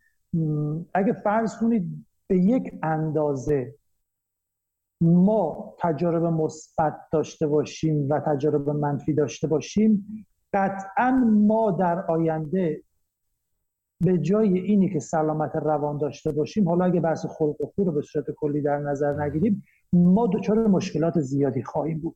[0.93, 3.75] اگه فرض کنید به یک اندازه
[5.01, 10.07] ما تجارب مثبت داشته باشیم و تجارب منفی داشته باشیم
[10.53, 11.11] قطعا
[11.47, 12.83] ما در آینده
[14.03, 17.91] به جای اینی که سلامت روان داشته باشیم حالا اگه بحث خلق و خو رو
[17.91, 19.63] به صورت کلی در نظر نگیریم
[19.93, 22.15] ما دچار مشکلات زیادی خواهیم بود.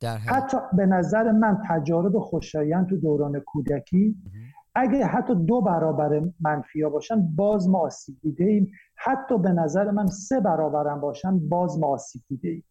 [0.00, 4.16] در حتی به نظر من تجارب خوشایند تو دوران کودکی
[4.74, 9.90] اگه حتی دو برابر منفی ها باشن باز ما آسیب دیده ایم حتی به نظر
[9.90, 12.64] من سه برابرم باشن باز ما آسیب دیده ایم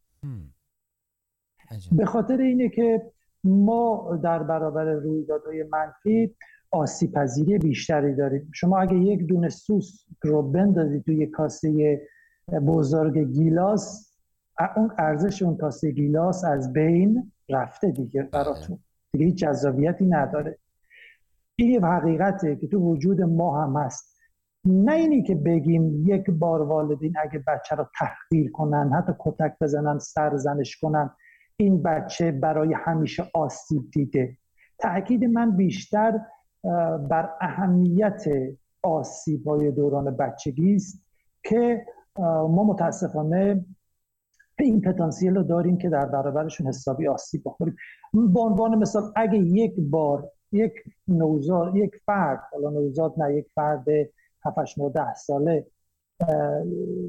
[1.92, 3.12] به خاطر اینه که
[3.44, 6.36] ما در برابر رویدادهای منفی
[6.72, 12.02] آسیب پذیری بیشتری دارید شما اگه یک دونه سوس رو بندازید توی کاسه
[12.68, 14.16] بزرگ گیلاس
[14.76, 18.80] اون ارزش اون کاسه گیلاس از بین رفته دیگه براتون.
[19.14, 20.58] دیگه هیچ جذابیتی نداره.
[21.56, 24.20] این یه حقیقته که تو وجود ما هم هست.
[24.66, 30.00] نه اینی که بگیم یک بار والدین اگه بچه رو تحقیر کنن حتی کتک بزنن
[30.00, 31.10] سرزنش کنن
[31.58, 34.38] این بچه برای همیشه آسیب دیده.
[34.80, 36.20] تاکید من بیشتر
[37.10, 38.24] بر اهمیت
[38.84, 41.04] آسیب های دوران بچگی است
[41.44, 41.86] که
[42.50, 43.66] ما متاسفانه
[44.60, 47.76] این پتانسیل رو داریم که در برابرشون حسابی آسیب بخوریم.
[48.14, 50.74] به عنوان مثال اگه یک بار یک
[51.08, 53.86] نوزاد یک فرد حالا نوزاد نه یک فرد
[54.46, 55.68] 7 9 10 ساله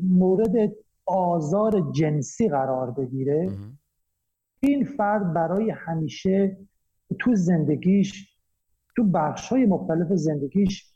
[0.02, 0.72] مورد
[1.06, 3.50] آزار جنسی قرار بگیره
[4.60, 6.56] این فرد برای همیشه
[7.18, 8.29] تو زندگیش
[9.00, 10.86] تو بخش های مختلف زندگیش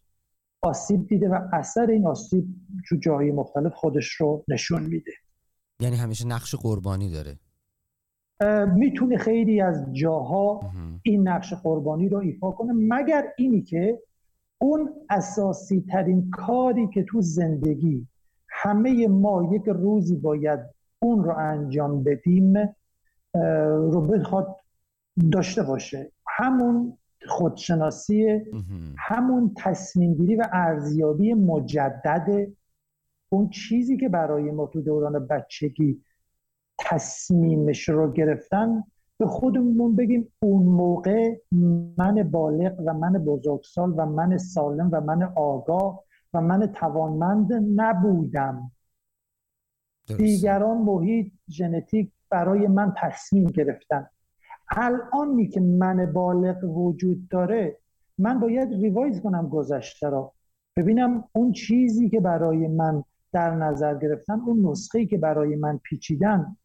[0.62, 2.44] آسیب دیده و اثر این آسیب
[2.88, 5.12] تو جاهای مختلف خودش رو نشون میده.
[5.80, 7.38] یعنی همیشه نقش قربانی داره.
[8.74, 13.98] می‌تونه خیلی از جاها این نقش قربانی رو ایفا کنه مگر اینی که
[14.58, 18.08] اون اساسی ترین کاری که تو زندگی
[18.48, 20.60] همه ما یک روزی باید
[20.98, 22.54] اون رو انجام بدیم
[23.92, 24.56] رو بخواد
[25.32, 26.12] داشته باشه.
[26.26, 28.42] همون خودشناسی
[28.98, 32.52] همون تصمیم گیری و ارزیابی مجدد
[33.28, 36.02] اون چیزی که برای ما تو دوران بچگی
[36.78, 38.84] تصمیمش رو گرفتن
[39.18, 41.36] به خودمون بگیم اون موقع
[41.98, 48.70] من بالغ و من بزرگسال و من سالم و من آگاه و من توانمند نبودم.
[50.18, 54.06] دیگران محیط ژنتیک برای من تصمیم گرفتن.
[54.76, 57.78] الانی که من بالغ وجود داره
[58.18, 60.32] من باید ریوایز کنم گذشته را.
[60.76, 66.56] ببینم اون چیزی که برای من در نظر گرفتن اون نسخه که برای من پیچیدن.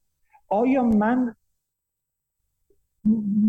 [0.47, 1.36] آیا من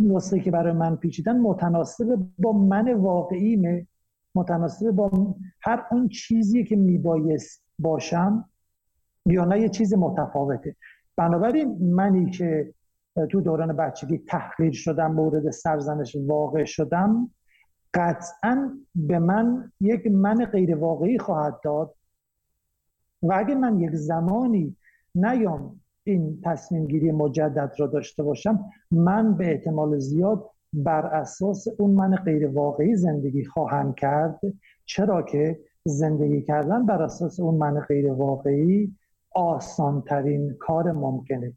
[0.03, 3.87] نسخه که برای من پیچیدن متناسب با من واقعیمه؟
[4.35, 8.45] متناسب با هر اون چیزی که میبایست باشم؟
[9.27, 10.77] یا نه یه چیز متفاوته.
[11.17, 12.75] بنابراین منی که
[13.31, 17.31] تو دوران بچگی تحقیر شدم مورد سرزنش واقع شدم.
[17.95, 21.95] قطعا به من یک من غیر واقعی خواهد داد
[23.23, 24.77] و اگه من یک زمانی
[25.15, 31.91] نیام این تصمیم گیری مجدد را داشته باشم من به احتمال زیاد بر اساس اون
[31.91, 34.41] من غیر واقعی زندگی خواهم کرد.
[34.85, 38.97] چرا که زندگی کردن بر اساس اون من غیر واقعی
[39.35, 41.53] آسان ترین کار ممکنه.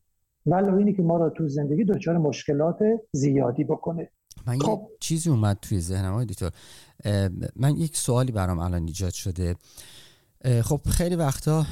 [0.45, 2.79] ولو اینی که ما را تو زندگی دچار مشکلات
[3.11, 4.09] زیادی بکنه.
[4.47, 4.87] من خب.
[4.91, 6.51] یه چیزی اومد توی ذهنم آقای دکتر.
[7.55, 9.55] من یک سوالی برام الان ایجاد شده.
[10.63, 11.65] خب خیلی وقتا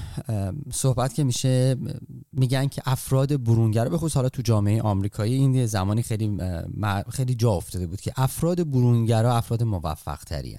[0.74, 1.76] صحبت که میشه
[2.34, 6.38] میگن که افراد برونگرا به خصوص حالا تو جامعه آمریکایی این زمانی خیلی
[7.10, 10.58] خیلی جا افتاده بود که افراد برونگرا افراد موفق ترین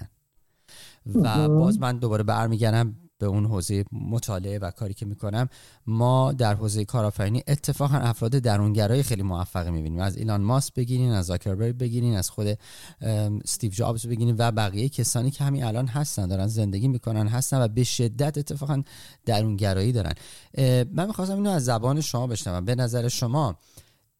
[1.15, 5.49] و باز من دوباره برمیگردم به اون حوزه مطالعه و کاری که می‌کنم
[5.87, 9.99] ما در حوزه کارآفرینی اتفاقا افراد درونگرای خیلی موفقی می‌بینیم.
[9.99, 12.57] از ایلان ماسک بگیرین از زاکربرگ بگیرین از خود
[13.01, 17.67] استیو جابز بگیرین و بقیه کسانی که همین الان هستن دارن زندگی می‌کنن هستن و
[17.67, 18.83] به شدت اتفاقا
[19.25, 20.13] درونگرایی دارن.
[20.93, 22.65] من می‌خواستم اینو از زبان شما بشنوم.
[22.65, 23.55] به نظر شما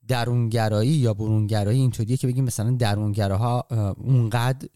[0.08, 4.68] درونگرایی یا برونگرایی اینطوریه که بگیم مثلا درونگراها اونقدر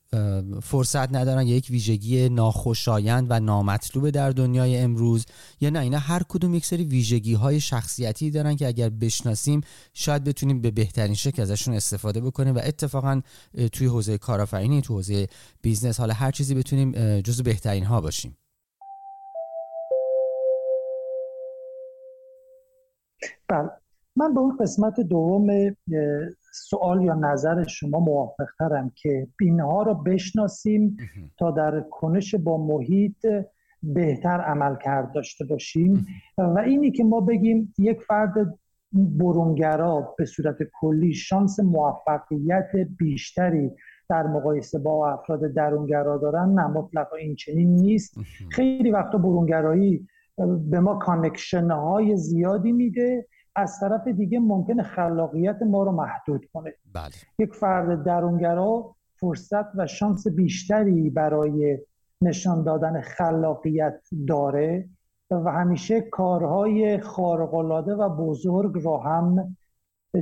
[0.61, 5.25] فرصت ندارن یا یک ویژگی ناخوشایند و نامطلوب در دنیای امروز
[5.61, 5.79] یا نه.
[5.79, 9.61] اینا هر کدوم یک سری ویژگی های شخصیتی دارن که اگر بشناسیم
[9.93, 13.21] شاید بتونیم به بهترین شکل ازشون استفاده بکنیم و اتفاقا
[13.71, 15.27] توی حوزه کارآفرینی توی حوزه
[15.61, 18.37] business حالا هر چیزی بتونیم جزو بهترین ها باشیم.
[23.47, 23.86] بله.
[24.17, 25.75] من به اون قسمت دوم
[26.53, 30.97] سوال یا نظر شما موافق ترم که اینها رو بشناسیم
[31.39, 33.27] تا در کنش با محیط
[33.83, 36.07] بهتر عملکرد داشته باشیم.
[36.37, 38.59] و اینی که ما بگیم یک فرد
[38.93, 43.71] برونگرا به صورت کلی شانس موفقیت بیشتری
[44.09, 48.19] در مقایسه با افراد درونگرا دارن نه مطلقا این چنین نیست.
[48.51, 50.07] خیلی وقتا برونگرایی
[50.69, 53.25] به ما connection های زیادی میده.
[53.57, 57.11] از طرف دیگه ممکنه خلاقیت ما رو محدود کنه بله.
[57.39, 61.79] یک فرد درونگرا فرصت و شانس بیشتری برای
[62.21, 64.89] نشان دادن خلاقیت داره
[65.31, 69.57] و همیشه کارهای خارق‌العاده و بزرگ رو هم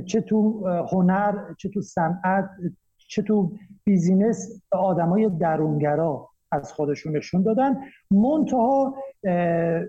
[0.06, 2.50] چه تو هنر چه تو صنعت
[2.96, 3.52] چه تو
[3.84, 7.76] بیزینس آدمای درونگرا از خودشون نشون دادن.
[8.10, 8.94] منتها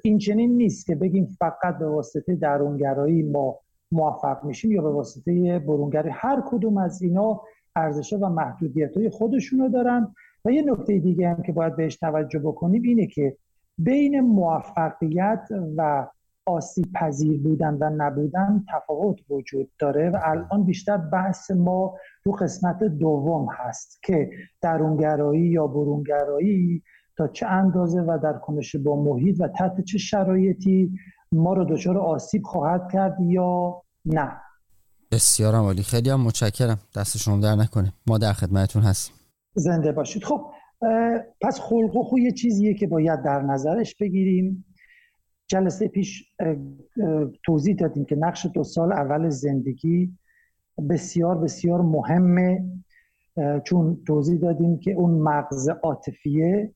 [0.03, 3.59] این چنین نیست که بگیم فقط به واسطه درونگرایی ما
[3.91, 7.41] موفق میشیم یا به واسطه برونگری هر کدوم از اینا
[7.76, 10.15] ارزشه و محدودیت های خودشونو دارن.
[10.45, 13.38] و یه نکته دیگه هم که باید بهش توجه بکنیم اینه که
[13.78, 15.47] بین موفقیت
[15.78, 16.07] و
[16.47, 22.83] آسیب پذیر بودن و نبودن تفاوت وجود داره و الان بیشتر بحث ما رو قسمت
[22.83, 24.29] دوم هست که
[24.61, 26.83] درونگرایی یا برونگرایی
[27.17, 30.91] تا چه اندازه و در کنش با محیط و تحت چه شرایطی
[31.31, 34.31] ما رو دچار آسیب خواهد کرد یا نه.
[35.11, 35.83] بسیار عالی.
[35.83, 36.79] خیلی هم متشکرم.
[36.95, 37.93] دست شما در نکنه.
[38.07, 39.15] ما در خدمتتون هستیم.
[39.55, 40.23] زنده باشید.
[40.23, 40.51] خب
[41.41, 44.65] پس خلق و خوی چیزیه که باید در نظرش بگیریم.
[45.47, 46.31] جلسه پیش
[47.45, 50.17] توضیح دادیم که نقش دو سال اول زندگی
[50.89, 52.65] بسیار بسیار مهمه
[53.63, 56.73] چون توضیح دادیم که اون مغز عاطفیه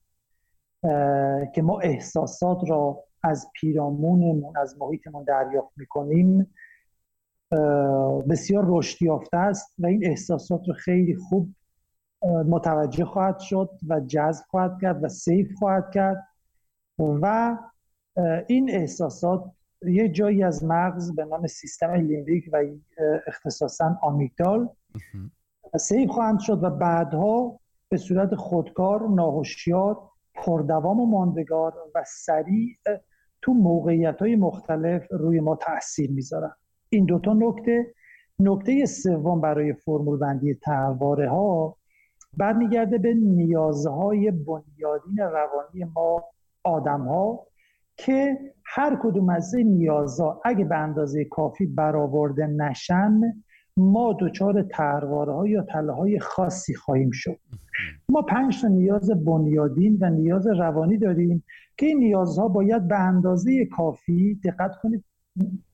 [1.54, 6.46] که ما احساسات را از پیرامونمون از محیطمون دریافت می‌کنیم
[8.28, 11.48] بسیار رشد یافته است و این احساسات رو خیلی خوب
[12.24, 16.28] متوجه خواهد شد و جذب خواهد کرد و سیف خواهد کرد
[16.98, 17.58] و
[18.46, 19.44] این احساسات
[19.82, 22.64] یه جایی از مغز به نام سیستم لیمبیک و
[23.26, 24.68] اختصاصا آمیگدال
[25.80, 29.98] سیف خواهند شد و بعدها به صورت خودکار ناهوشیار
[30.34, 32.76] پردوام و ماندگار و سریع
[33.42, 36.52] تو موقعیت های مختلف روی ما تاثیر می‌ذارن.
[36.88, 37.94] این دوتا نکته.
[38.38, 41.76] نکته سوم برای فرمول بندی تحواره ها
[42.36, 46.24] برمیگرده به نیازهای بنیادین روانی ما
[46.64, 47.46] آدم ها
[47.96, 53.20] که هر کدوم از این نیازها اگه به اندازه کافی برآورده نشن
[53.76, 57.38] ما دچار ترواره یا تله های خاصی خواهیم شد.
[58.08, 61.44] ما پنج تا نیاز بنیادین و نیاز روانی داریم
[61.76, 65.04] که این نیازها باید به اندازه کافی دقت کنید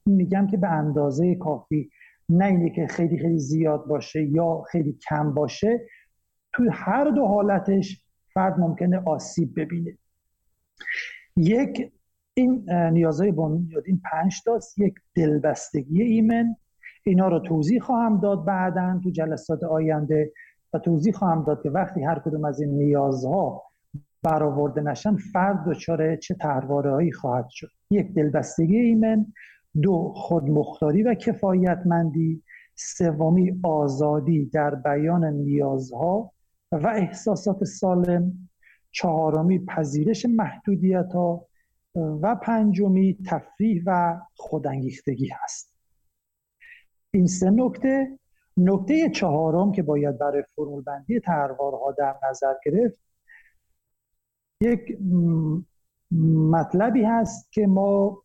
[0.06, 1.90] میگم که به اندازه کافی
[2.28, 5.80] نه اینی که خیلی خیلی زیاد باشه یا خیلی کم باشه.
[6.52, 8.02] توی هر دو حالتش
[8.34, 9.98] فرد ممکنه آسیب ببینه.
[11.36, 11.92] یک
[12.38, 14.78] این نیازهای بنیاد این پنج تاست.
[14.78, 16.56] یک دلبستگی ایمن.
[17.06, 20.32] اینا رو توضیح خواهم داد بعدا تو جلسات آینده
[20.72, 23.62] و توضیح خواهم داد که وقتی هر کدوم از این نیازها
[24.22, 29.26] برآورده نشن فرد دچار چه تحواره هایی خواهد شد؟ یک دلبستگی ایمن.
[29.82, 32.42] دو خودمختاری و کفایتمندی.
[32.74, 36.32] سومی آزادی در بیان نیازها
[36.72, 38.48] و احساسات سالم.
[38.90, 41.47] چهارمی پذیرش محدودیت ها
[42.22, 45.74] و پنجمی تفریح و خودانگیختگی هست.
[47.10, 48.18] این سه نکته
[48.56, 52.98] نکته چهارم که باید برای فرمول بندی تروارها در نظر گرفت
[54.62, 54.98] یک
[56.50, 58.22] مطلبی هست که ما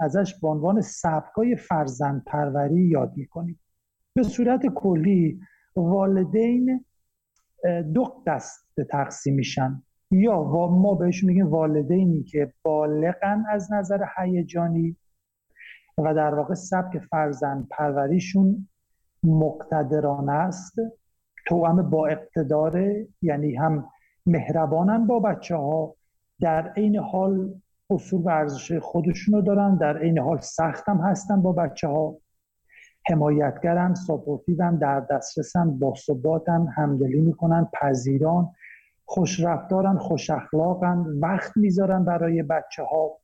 [0.00, 3.60] ازش به عنوان سبکای فرزند پروری یاد می‌کنیم.
[4.14, 5.40] به صورت کلی
[5.76, 6.84] والدین
[7.94, 9.82] دو دست تقسیم میشن.
[10.12, 14.96] یا ما بهش میگیم والدینی که بالغن از نظر هیجانی
[15.98, 18.68] و در واقع سبک فرزند پروریشون
[19.24, 20.74] مقتدرانه است.
[21.46, 23.88] توأم با اقتداره یعنی هم
[24.26, 25.94] مهربانن با بچه ها
[26.40, 27.54] در عین حال
[27.90, 32.16] اصول و ارزش خودشونو دارن در عین حال سخت هم هستن با بچه ها
[33.08, 38.50] حمایتگرن ساپورتیون در دسترسن باثباتن همدلی می‌کنن پذیران
[39.12, 43.18] خوش رفتارن خوش اخلاقن وقت می‌ذارن برای بچه ها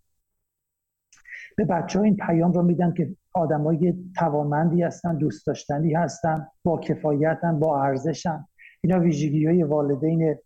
[1.56, 6.78] به بچه ها این پیام رو میدن که آدمای توانمندی هستن دوست داشتنی هستن با
[6.78, 8.44] کفایتن با ارزشن.
[8.80, 10.36] اینا ویژگی های والدین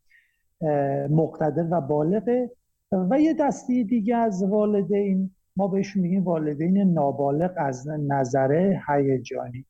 [1.11, 2.51] مقتدر و بالغه.
[2.93, 9.67] و یه دستی دیگه از والدین ما بهشون میگیم والدین نابالغ از نظر هیجانی.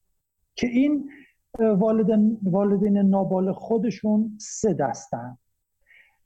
[0.55, 1.11] که این
[1.59, 5.39] والدین, والدین نابالغ خودشون سه دستن.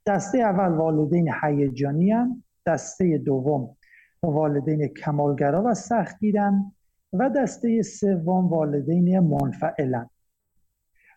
[0.06, 3.76] دسته اول والدین هیجانی هم دسته دوم
[4.22, 6.72] والدین کمالگرا و سختگیرن
[7.12, 10.10] و دسته سوم والدین منفعلن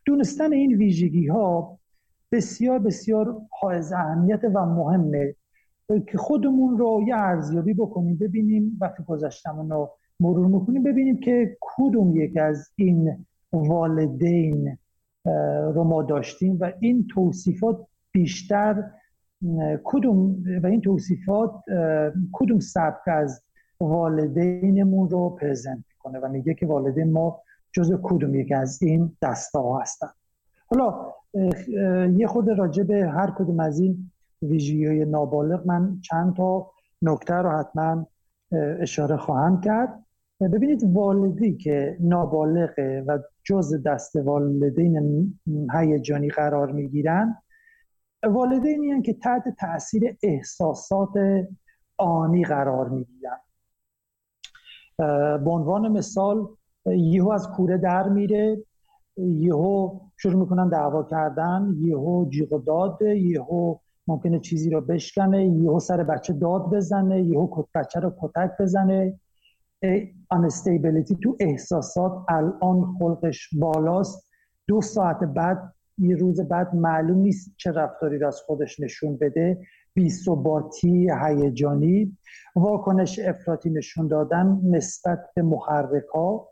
[0.05, 1.79] دونستن این ویژگی ها
[2.31, 5.35] بسیار بسیار حائز اهمیت و مهمه
[6.07, 12.17] که خودمون رو یه ارزیابی بکنیم ببینیم وقتی گذشتمون رو مرور می‌کنیم ببینیم که کدوم
[12.17, 14.77] یک از این والدین
[15.73, 18.91] رو ما داشتیم و این توصیفات بیشتر
[19.83, 21.51] کدوم و این توصیفات
[22.31, 23.43] کدوم سبک از
[23.79, 27.41] والدینمون رو پرزنت می‌کنه و میگه که والدین ما
[27.71, 30.07] جز کدوم یک از این دسته ها هستن.
[30.67, 31.13] حالا
[32.17, 37.49] یه خود راجع به هر کدوم از این ویژگی نابالغ من چند تا نکته رو
[37.49, 38.07] حتما
[38.79, 40.05] اشاره خواهم کرد.
[40.41, 45.39] ببینید والدی که نابالغه و جز دست والدین
[45.73, 47.37] هیجانی قرار می‌گیرن
[48.23, 51.13] والدینی که تحت تاثیر احساسات
[51.97, 53.39] آنی قرار می‌گیرن
[55.43, 56.47] به عنوان مثال
[56.85, 58.63] یهو از کوره در میره
[59.17, 63.75] یهو شروع می‌کنن دعوا کردن یهو جیغ و داد یهو
[64.07, 69.19] ممکنه چیزی رو بشکنه یهو سر بچه داد بزنه یهو بچه رو کتک بزنه.
[70.31, 74.29] انستیبلیتی تو احساسات الان خلقش بالاست.
[74.67, 79.61] دو ساعت بعد یه روز بعد معلوم نیست چه رفتاری رو از خودش نشون بده.
[79.93, 82.17] بی ثباتی هیجانی.
[82.55, 86.47] واکنش افراطی نشون دادن نسبت به محرکا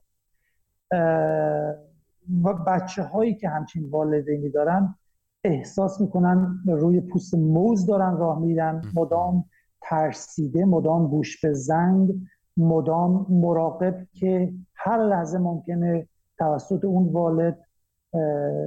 [2.43, 4.95] و بچه هایی که همچین والدینی دارن
[5.43, 8.81] احساس می‌کنن روی پوست موز دارن راه میرن.
[8.95, 9.45] مدام
[9.81, 12.15] ترسیده مدام گوش به زنگ
[12.57, 17.66] مدام مراقب که هر لحظه ممکنه توسط اون والد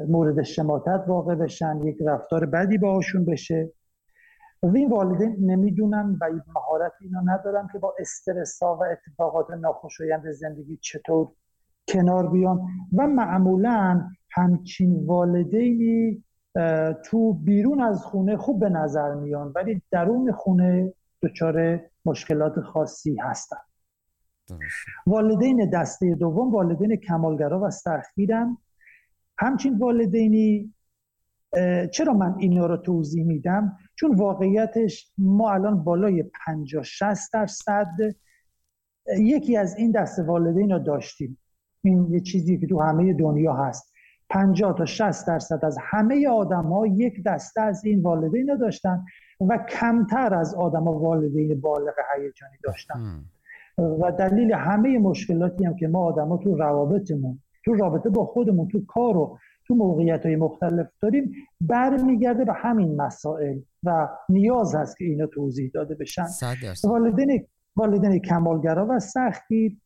[0.09, 3.72] مورد شماتت واقع بشن یک رفتار بدی باهاشون بشه.
[4.62, 10.30] و این والدین نمی‌دونن و مهارت اینا ندارن که با استرس ها و اتفاقات ناخوشایند
[10.30, 11.28] زندگی چطور
[11.88, 12.61] کنار بیان.
[12.97, 16.24] و معمولا همچین والدینی
[17.05, 23.57] تو بیرون از خونه خوب به نظر میان ولی درون خونه دچار مشکلات خاصی هستن.
[25.07, 28.57] والدین دسته دوم والدین کمالگرا و سختگیرن.
[29.41, 30.74] همچین والدینی
[31.93, 37.88] چرا من اینا رو توضیح میدم؟ چون واقعیتش ما الان بالای 50 60 درصد
[39.18, 41.38] یکی از این دست والدین رو داشتیم.
[41.84, 43.93] این یه چیزی که تو همه دنیا هست.
[44.30, 49.05] 50 تا 60 درصد از همه آدم ها یک دسته از این والدین رو داشتن
[49.41, 53.24] و کمتر از آدم ها والدین بالغ هیجانی داشتن.
[53.78, 58.84] و دلیل همه مشکلاتی هم که ما آدما تو روابطمون تو رابطه با خودمون تو
[58.86, 65.04] کار و تو موقعیت های مختلف داریم برمیگرده به همین مسائل و نیاز هست که
[65.04, 66.26] اینا توضیح داده بشن.
[66.84, 67.46] والدین
[67.76, 69.80] والدین کمالگرا و سختی.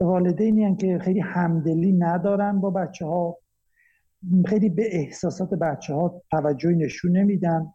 [0.00, 3.38] والدینی هم که خیلی همدلی ندارن با بچه ها
[4.46, 7.72] خیلی به احساسات بچه ها توجهی نشون نمیدن.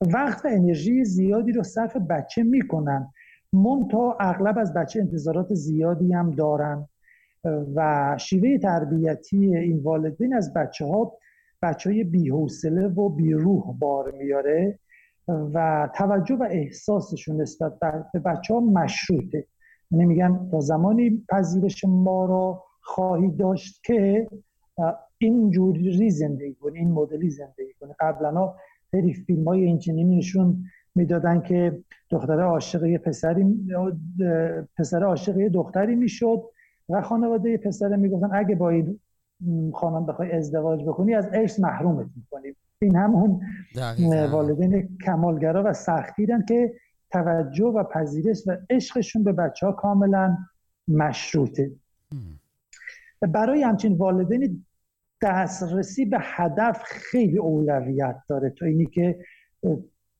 [0.00, 3.12] وقت و انرژی زیادی رو صرف بچه می‌کنن.
[3.90, 6.88] تا اغلب از بچه انتظارات زیادی هم دارن.
[7.74, 11.18] و شیوه تربیتی این والدین از بچه ها
[11.62, 14.78] بچه های بیحوصله و بیروح بار میاره
[15.28, 17.72] و توجه و احساسشون نسبت
[18.12, 19.46] به بچه ها مشروطه.
[19.90, 24.28] یعنی میگن تا زمانی پذیرش ما را خواهی داشت که
[25.18, 27.92] این جوری زندگی کنی این مدلی زندگی کنی.
[28.00, 28.54] قبلا
[28.90, 33.44] خیلی فیلم های اینچنینی نشون می‌دادن که دختره عاشق یه پسری
[34.78, 36.42] پسر عاشق یه دختری می‌شد
[36.88, 39.00] و خانواده پسر می‌گفتن اگه با این
[39.74, 43.40] خانم بخوای ازدواج بکنی از عشق محرومت می‌کنیم این همون
[44.32, 46.74] والدین کمالگرا و سختیدن که
[47.10, 50.38] توجه و پذیرش و عشقشون به بچه ها کاملا
[50.88, 51.70] مشروطه.
[53.20, 54.66] برای همچین والدین
[55.22, 58.50] دسترسی به هدف خیلی اولویت داره.
[58.50, 59.18] تا اینی که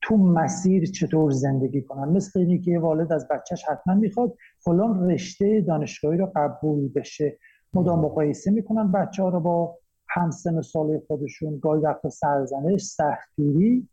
[0.07, 5.61] تو مسیر چطور زندگی کنن مثل اینی که والد از بچهش حتما می‌خواد فلان رشته
[5.61, 7.39] دانشگاهی رو قبول بشه
[7.75, 9.79] مدام مقایسه می‌کنن بچه ها رو با
[10.09, 13.89] همسن سال خودشون گاهی وقت سرزنش سختگیری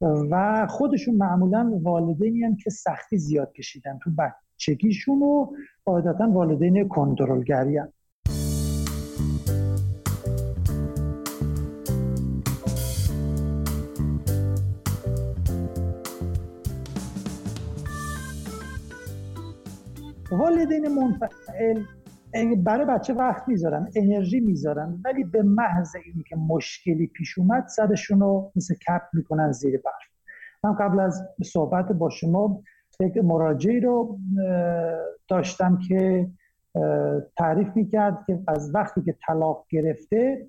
[0.00, 5.46] و خودشون معمولا والدینی هم که سختی زیاد کشیدن تو بچگیشون و
[5.84, 7.92] قاعدتا والدین کنترلگری هم.
[20.38, 21.82] والدین منفعل
[22.64, 28.20] برای بچه وقت می‌ذارن انرژی می‌ذارن ولی به محض اینی که مشکلی پیش اومد سرشون
[28.20, 29.94] رو مثل کپ می‌کنن زیر برف.
[30.64, 32.62] من قبل از صحبت با شما
[33.00, 34.18] یک مراجعی رو
[35.28, 36.30] داشتم که
[37.38, 40.46] تعریف می‌کرد که از وقتی که طلاق گرفته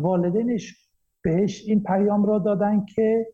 [0.00, 0.90] والدینش
[1.22, 3.26] بهش این پیام را دادن که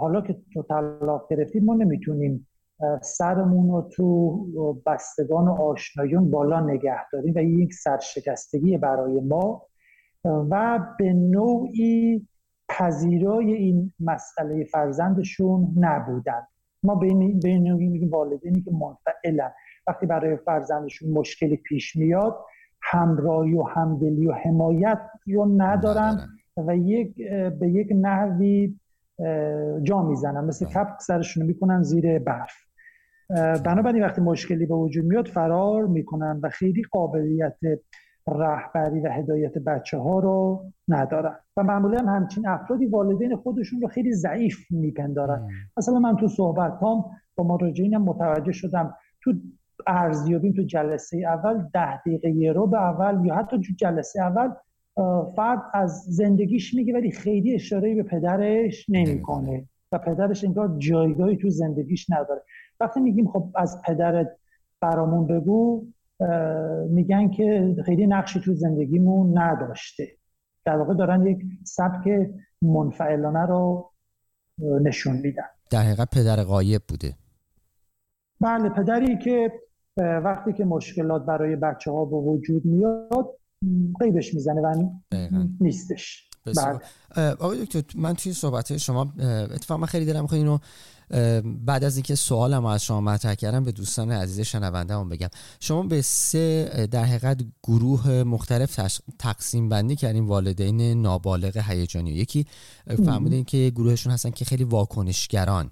[0.00, 2.48] حالا که تو طلاق گرفتی ما نمی‌تونیم
[3.02, 4.46] سرمون رو تو
[4.86, 9.62] بستگان و آشنایون بالا نگه داریم و یک سرشکستگی برای ما
[10.24, 12.26] و به نوعی
[12.68, 16.46] پذیرای این مسئله فرزندشون نبودن.
[16.82, 19.52] ما به این نوعی میگیم والدینی که منفعلن.
[19.86, 22.36] وقتی برای فرزندشون مشکلی پیش میاد
[22.82, 27.16] همراهی و همدلی و حمایت رو ندارن و یک
[27.60, 28.78] به یک نحوی
[29.82, 30.44] جا می‌زنن.
[30.44, 32.67] مثل کپ سرشون می‌کنن زیر برف.
[33.64, 37.56] بنابراین وقتی مشکلی به وجود میاد فرار می‌کنن و خیلی قابلیت
[38.28, 41.36] رهبری و هدایت بچه ها رو ندارن.
[41.56, 45.48] و معمولا همچین افرادی والدین خودشون رو خیلی ضعیف میپندارن.
[45.76, 47.04] مثلا من تو صحبت هم
[47.36, 49.32] با مراجعینم متوجه شدم تو
[49.86, 54.50] ارزیابیم تو جلسه اول ده دقیقه یه رو به اول یا حتی تو جلسه اول
[55.36, 59.68] فرد از زندگیش میگه ولی خیلی اشاره به پدرش نمی‌کنه.
[59.92, 62.42] و پدرش انگار جایگاهی تو زندگیش نداره.
[62.80, 64.36] وقتی میگیم خب از پدرت
[64.80, 65.86] برامون بگو
[66.88, 70.08] میگن که خیلی نقشی تو زندگیمون نداشته.
[70.64, 72.08] در واقع دارن یک سبک
[72.62, 73.90] منفعلانه رو
[74.58, 75.42] نشون میدن.
[75.70, 77.14] در حقیقت پدر غایب بوده.
[78.40, 79.52] بله پدری که
[79.96, 83.38] وقتی که مشکلات برای بچه ها به وجود میاد
[84.00, 84.90] قیبش می‌زنه و
[85.60, 86.27] نیستش.
[86.56, 87.30] بله.
[87.30, 90.58] آقای دکتر من توی صحبت شما اتفاقا خیلی دلم می‌خواد اینو
[91.44, 95.28] بعد از اینکه سوالم از شما مطرح کردم به دوستان عزیز شنونده هم بگم.
[95.60, 98.80] شما به سه در حقیقت گروه مختلف
[99.18, 102.10] تقسیم بندی کردیم والدین نابالغ هیجانی.
[102.10, 102.46] یکی
[103.06, 105.70] فهمیدین که گروهشون هستن که خیلی واکنشگران.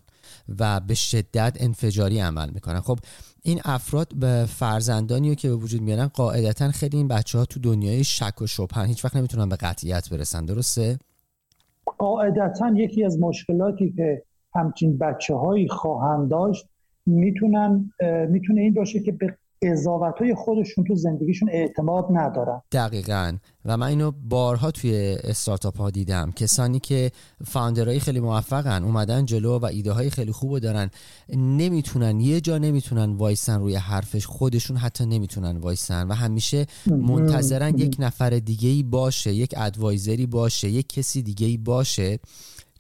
[0.59, 2.81] و به شدت انفجاری عمل می‌کنن.
[2.81, 2.99] خب
[3.43, 8.05] این افراد به فرزندانی که به وجود میارن قاعدتا خیلی این بچه ها تو دنیای
[8.05, 10.45] شک و شبهن هیچ وقت نمی‌تونن به قطعیت برسن.
[10.45, 10.99] درسته؟
[11.99, 14.23] قاعدتا یکی از مشکلاتی که
[14.55, 16.67] همچین بچه هایی خواهند داشت
[17.07, 17.91] می‌تونن
[18.29, 22.63] می‌تونه این باشه که به قضاوت های خودشون تو زندگیشون اعتماد ندارن.
[22.73, 23.37] دقیقا.
[23.67, 26.33] و من اینو بارها توی استارتاپ ها دیدم.
[26.33, 27.13] کسانی که
[27.45, 30.91] فاندرهای خیلی موفقن اومدن جلو و ایده های خیلی خوب دارن.
[31.37, 34.27] نمی‌تونن یه جا نمی‌تونن وایسن روی حرفش.
[34.27, 40.27] خودشون حتی نمی‌تونن وایسن و همیشه منتظرن یک نفر دیگه ای باشه یک advisor ی
[40.27, 42.19] باشه یک کسی دیگه ای باشه.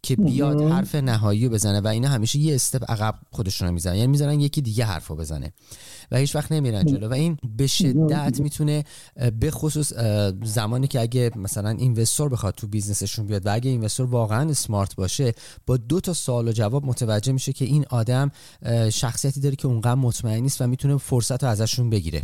[0.02, 3.94] که بیاد حرف نهایی رو بزنه و اینا همیشه یه step عقب خودشون رو می‌زنن
[3.94, 5.52] یعنی می‌زنن یکی دیگه حرف رو بزنه
[6.10, 8.84] و هیچ وقت نمیرن جلو و این به شدت می‌تونه
[9.40, 9.92] به خصوص
[10.44, 14.94] زمانی که اگه مثلا investor بخواد تو business شون بیاد و اگه investor واقعا smart
[14.96, 15.32] باشه
[15.66, 18.30] با دو تا سوال و جواب متوجه میشه که این آدم
[18.92, 22.22] شخصیتی داره که اونقدر مطمئن نیست و می‌تونه فرصت رو ازشون بگیره.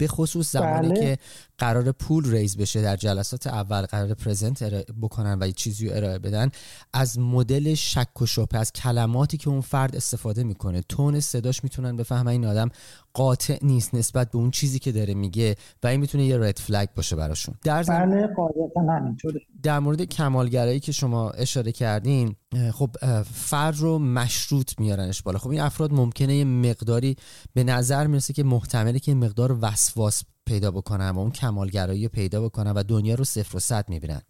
[0.00, 1.00] به خصوص زمانی بله.
[1.00, 1.18] که
[1.58, 4.62] قرار پول ریز بشه در جلسات اول قرار پرزنت
[5.02, 6.50] بکنن و یه چیزی رو ارائه بدن
[6.92, 11.96] از مدل شک و شبه از کلماتی که اون فرد استفاده می‌کنه تون صداش می‌تونن
[11.96, 12.68] بفهمن این آدم
[13.12, 16.88] قاطع نیست نسبت به اون چیزی که داره میگه و این می‌تونه یه رد فلگ
[16.96, 17.54] باشه براشون.
[17.64, 19.14] در بله قاعدتا
[19.62, 22.36] در مورد کمالگرایی که شما اشاره کردین
[22.72, 22.90] خب
[23.24, 25.38] فرد رو مشروط میارنش بالا.
[25.38, 27.16] خب این افراد ممکنه یه مقداری
[27.54, 32.72] به نظر می‌رسه که محتمله که مقدار وسواس پیدا بکنن و اون کمالگرایی پیدا بکنن
[32.72, 34.20] و دنیا رو صفر و صد می‌بینن.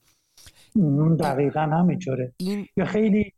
[1.20, 2.32] دقیقا همینطوره.
[2.36, 2.66] این...
[2.76, 3.32] یا خیلی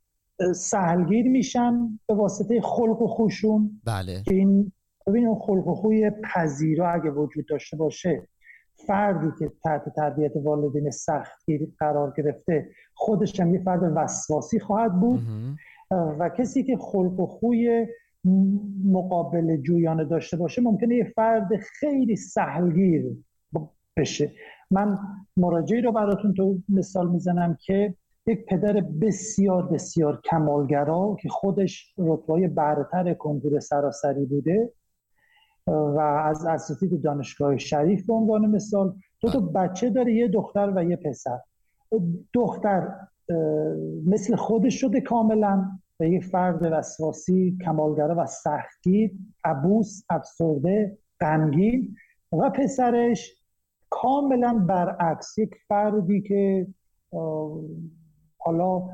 [0.55, 4.22] سهلگیر میشن به واسطه خلق و خوشون بله.
[4.22, 4.72] که این
[5.07, 8.28] ببین اون خلق و خوی پذیرا اگه وجود داشته باشه
[8.86, 15.20] فردی که تحت تربیت والدین سختگیر قرار گرفته خودش هم یه فرد وسواسی خواهد بود.
[16.18, 17.86] و کسی که خلق و خوی
[18.84, 23.16] مقابل جویانه داشته باشه ممکنه یه فرد خیلی سهلگیر
[23.96, 24.30] بشه.
[24.70, 24.98] من
[25.36, 27.94] مراجعی رو براتون تو مثال می‌زنم که
[28.26, 34.72] یک پدر بسیار بسیار کمالگرا که خودش رتبه برتر کنکور سراسری بوده
[35.66, 40.84] و از اساتید دانشگاه شریف به عنوان مثال دو تا بچه داره یه دختر و
[40.84, 41.38] یه پسر.
[42.32, 42.88] دختر
[44.06, 49.12] مثل خودش شده کاملا و یک فرد وسواسی کمالگره و سختگیر
[49.44, 51.96] عبوس افسرده غمگین
[52.32, 53.42] و پسرش
[53.90, 56.66] کاملا برعکس یک فردی که
[58.38, 58.88] حالا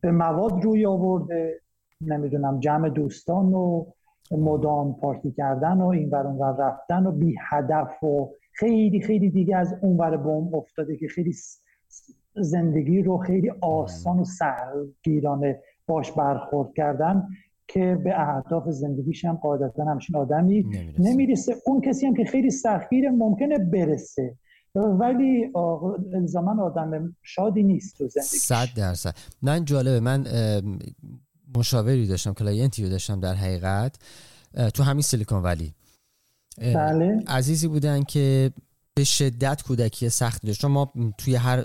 [0.00, 1.60] به مواد روی آورده
[2.00, 3.86] نمی‌دونم جمع دوستان و
[4.30, 9.56] مدام پارتی کردن و این ور اونور رفتن و بی هدف و خیلی خیلی دیگه
[9.56, 11.34] از اون ور بوم افتاده که خیلی
[12.36, 17.28] زندگی رو خیلی آسان و سهلگیرانه باش برخورد کردن
[17.68, 21.10] که به اهداف زندگیش هم قاعدتا همچین آدمی نمی‌رسه.
[21.10, 21.54] نمی‌رسه.
[21.66, 24.34] اون کسی هم که خیلی سختگیره ممکنه برسه.
[24.74, 25.52] ولی
[26.14, 29.14] الزاما آدم شادی نیست تو زندگی صد درصد.
[29.42, 30.00] من جالبه.
[30.00, 30.24] من
[31.56, 33.96] مشاوری داشتم client ی رو داشتم در حقیقت
[34.74, 35.74] تو همین Silicon Valley
[36.58, 37.24] بله.
[37.26, 38.50] عزیزی بودن که
[38.96, 41.64] به شدت کودکی سخت داشت ما توی هر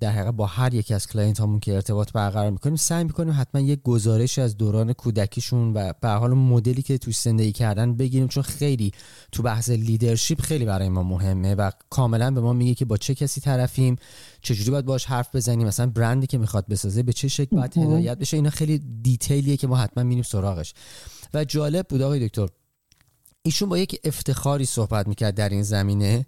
[0.00, 3.60] در حقیقت با هر یکی از client هامون که ارتباط برقرار می‌کنیم سعی می‌کنیم حتما
[3.60, 8.28] یک گزارش از دوران کودکیشون و به حال مدلی که توی زندگی کردن بگیریم.
[8.28, 8.92] چون خیلی
[9.32, 13.14] تو بحث leadership خیلی برای ما مهمه و کاملا به ما میگه که با چه
[13.14, 13.96] کسی طرفیم
[14.42, 18.18] چجوری باید باش حرف بزنیم مثلا برندی که می‌خواد بسازه به چه شکل باید هدایت
[18.18, 18.36] بشه.
[18.36, 20.74] اینا خیلی دیتیلیه که ما حتما میریم سراغش.
[21.34, 22.48] و جالب بود آقای دکتر
[23.42, 26.26] ایشون با یک افتخاری صحبت می‌کرد در این زمینه.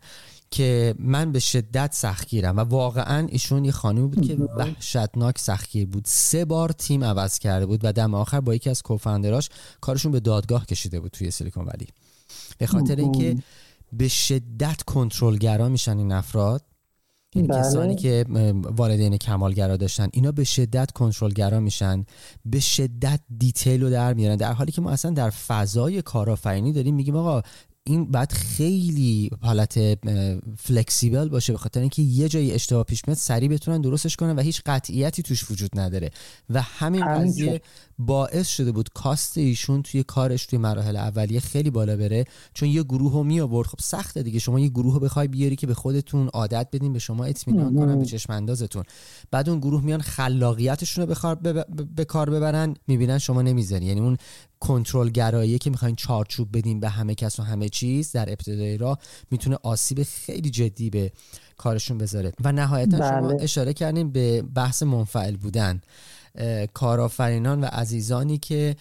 [0.50, 6.04] که من به شدت سختگیرم و واقعا ایشون یه خانمی بود که وحشتناک سختگیر بود.
[6.06, 9.48] سه بار تیم عوض کرده بود و دم آخر با یکی از کوفندراش
[9.80, 11.86] کارشون به دادگاه کشیده بود توی سیلیکون ولی.
[12.58, 13.36] به خاطر اینکه
[13.92, 16.62] به شدت کنترلگرا میشن این افراد.
[17.32, 17.60] این بله.
[17.60, 18.24] کسانی که
[18.62, 22.04] والدین کمالگرا داشتن اینا به شدت کنترلگرا میشن
[22.44, 24.36] به شدت دیتیل رو در میارن.
[24.36, 27.42] در حالی که ما اصلا در فضای کارآفرینی داریم میگیم آقا
[27.88, 29.98] این باید خیلی حالت
[30.56, 34.40] فلکسیبل باشه به خاطر اینکه یه جایی اشتباه پیش میاد سریع بتونن درستش کنن و
[34.40, 36.10] هیچ قطعیتی توش وجود نداره.
[36.50, 37.60] و همین قضیه
[37.98, 42.24] باعث شده بود کاست ایشون توی کارش توی مراحل اولیه خیلی بالا بره
[42.54, 43.68] چون یه گروه رو می آورد.
[43.68, 46.98] خب سخته دیگه شما یه گروه رو بخوای بیاری که به خودتون عادت بدین به
[46.98, 48.84] شما اطمینان کنن به چشم اندازتون
[49.30, 51.14] بعد اون گروه میان خلاقیتشون رو
[51.96, 54.16] به کار ببرن می‌بینن شما نمی‌ذاری یعنی اون
[54.60, 58.98] کنترل گرایی که می‌خواین چارچوب بدین به همه کس و همه چیز در ابتدای راه
[59.30, 61.12] می‌تونه آسیب خیلی جدی به
[61.56, 62.32] کارشون بذاره.
[62.44, 63.08] و نهایتا بله.
[63.08, 65.80] شما اشاره کردیم به بحث منفعل بودن.
[66.74, 68.76] کارآفرینان و عزیزانی که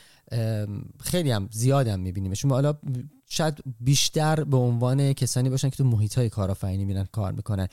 [0.99, 2.73] خیلی هم زیاد هم میبینیمشون حالا
[3.30, 7.67] شاید بیشتر به عنوان کسانی باشن که تو محیط های کارآفرینی میرن کار می‌کنن.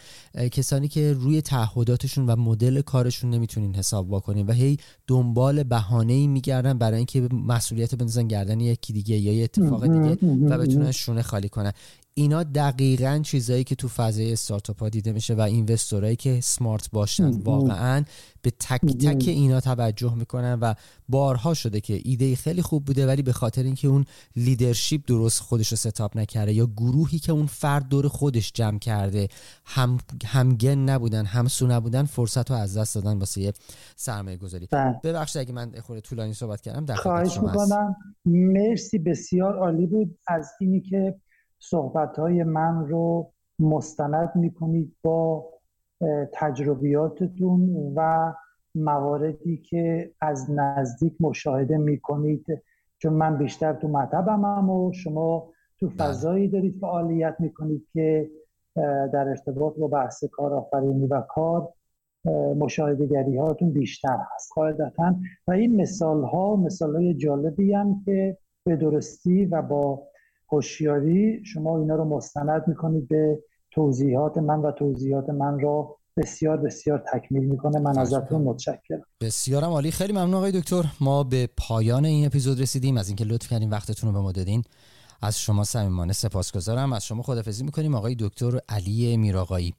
[0.53, 4.77] کسانی که روی تعهداتشون و مدل کارشون نمی‌تونین حساب واکنین و هی
[5.07, 10.27] دنبال بهانه ای میگردن برای اینکه مسئولیت بندازن گردن یکی دیگه یا یه اتفاق دیگه
[10.49, 11.73] و بتونن شونه خالی کنن.
[12.17, 17.31] اینا دقیقا چیزایی که تو فضای استارتاپ ها دیده میشه و اینوستورایی که سمارت باشن.
[17.31, 18.05] واقعا
[18.43, 20.75] به تک تک اینا توجه می‌کنن و
[21.09, 24.05] بارها شده که ایده خیلی خوب بوده ولی به خاطر اینکه اون
[24.37, 29.29] لیدرشپ درست خودش رو ستاپ نکرده یا گروهی که اون فرد دور خودش جمع کرده
[29.65, 33.53] هم همگن نبودن همسو نبودن فرصت رو از دست دادن واسه
[33.97, 35.01] سرمایه گذاری بله.
[35.05, 37.97] ببخشید اگه من خود طولانی صحبت کردم در خواهش می‌کنم.
[38.25, 40.19] مرسی بسیار عالی بود.
[40.29, 41.15] از اینی که
[41.71, 45.47] صحبت های من رو مستند می‌کنید با
[46.33, 48.33] تجربیاتتون و
[48.75, 52.47] مواردی که از نزدیک مشاهده می‌کنید.
[52.99, 55.49] چون من بیشتر تو مطبم و شما
[55.81, 55.97] تو بله.
[55.97, 58.31] فضایی دارید فعالیت می‌کنید که
[59.13, 61.69] در ارتباط با بحث کارآفرینی و کار
[62.57, 64.53] مشاهدگری هاتون بیشتر هست.
[64.55, 65.15] قاعدتا.
[65.47, 70.03] و این مثال ها مثال های جالبی هم که به درستی و با
[70.53, 73.39] هوشیاری شما اینا رو مستند می‌کنید به
[73.71, 77.81] توضیحات من و توضیحات من را بسیار بسیار تکمیل می‌کنه.
[77.81, 79.03] من ازتون متشکرم.
[79.21, 79.91] بسیارم عالی.
[79.91, 80.85] خیلی ممنون آقای دکتر.
[81.01, 82.97] ما به پایان این اپیزود رسیدیم.
[82.97, 84.63] از اینکه لطف کردین وقتتون رو به ما دادین.
[85.23, 86.93] از شما صمیمانه سپاسگزارم.
[86.93, 89.75] از شما خدافظی می‌کنیم آقای دکتر علی میراقایی.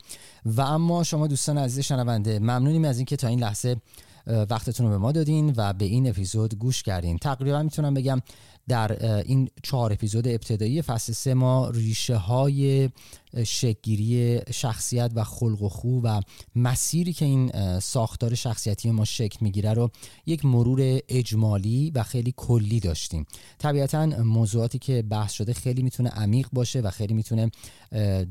[0.45, 3.76] و اما شما دوستان عزیز شنونده ممنونیم از اینکه تا این لحظه
[4.28, 7.18] وقتتون رو به ما دادین و به این اپیزود گوش کردین.
[7.18, 8.22] تقریبا می‌تونم بگم
[8.68, 12.89] در این چهار اپیزود ابتدایی فصل سه ما ریشه های
[13.43, 16.22] شکگیری شخصیت و خلق و خو و
[16.55, 19.89] مسیری که این ساختار شخصیتی ما شکل می‌گیره رو
[20.26, 23.26] یک مرور اجمالی و خیلی کلی داشتیم.
[23.59, 27.51] طبیعتا موضوعاتی که بحث شده خیلی می‌تونه عمیق باشه و خیلی می‌تونه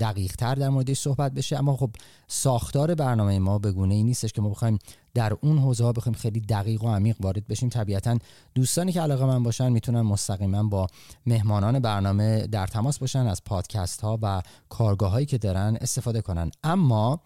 [0.01, 1.59] دقیق تر در موردش صحبت بشه.
[1.59, 1.91] اما خب
[2.29, 4.79] ساختار برنامه ما به گونه ای نیستش که ما بخوایم
[5.15, 7.69] در اون حوزه ها بخوایم خیلی دقیق و عمیق وارد بشیم.
[7.69, 8.19] طبیعتا
[8.55, 10.87] دوستانی که علاقه من باشن می‌تونن مستقیما با
[11.27, 16.51] مهمانان برنامه در تماس باشن از پادکست ها و کارگاه هایی که دارن استفاده کنن.
[16.65, 17.21] اما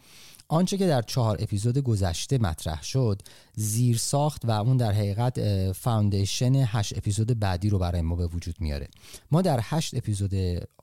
[0.51, 3.23] آنچه که در چهار اپیزود گذشته مطرح شد
[3.55, 8.55] زیر ساخت و اون در حقیقت فاوندیشن هشت اپیزود بعدی رو برای ما به وجود
[8.61, 8.89] میاره.
[9.31, 10.33] ما در هشت اپیزود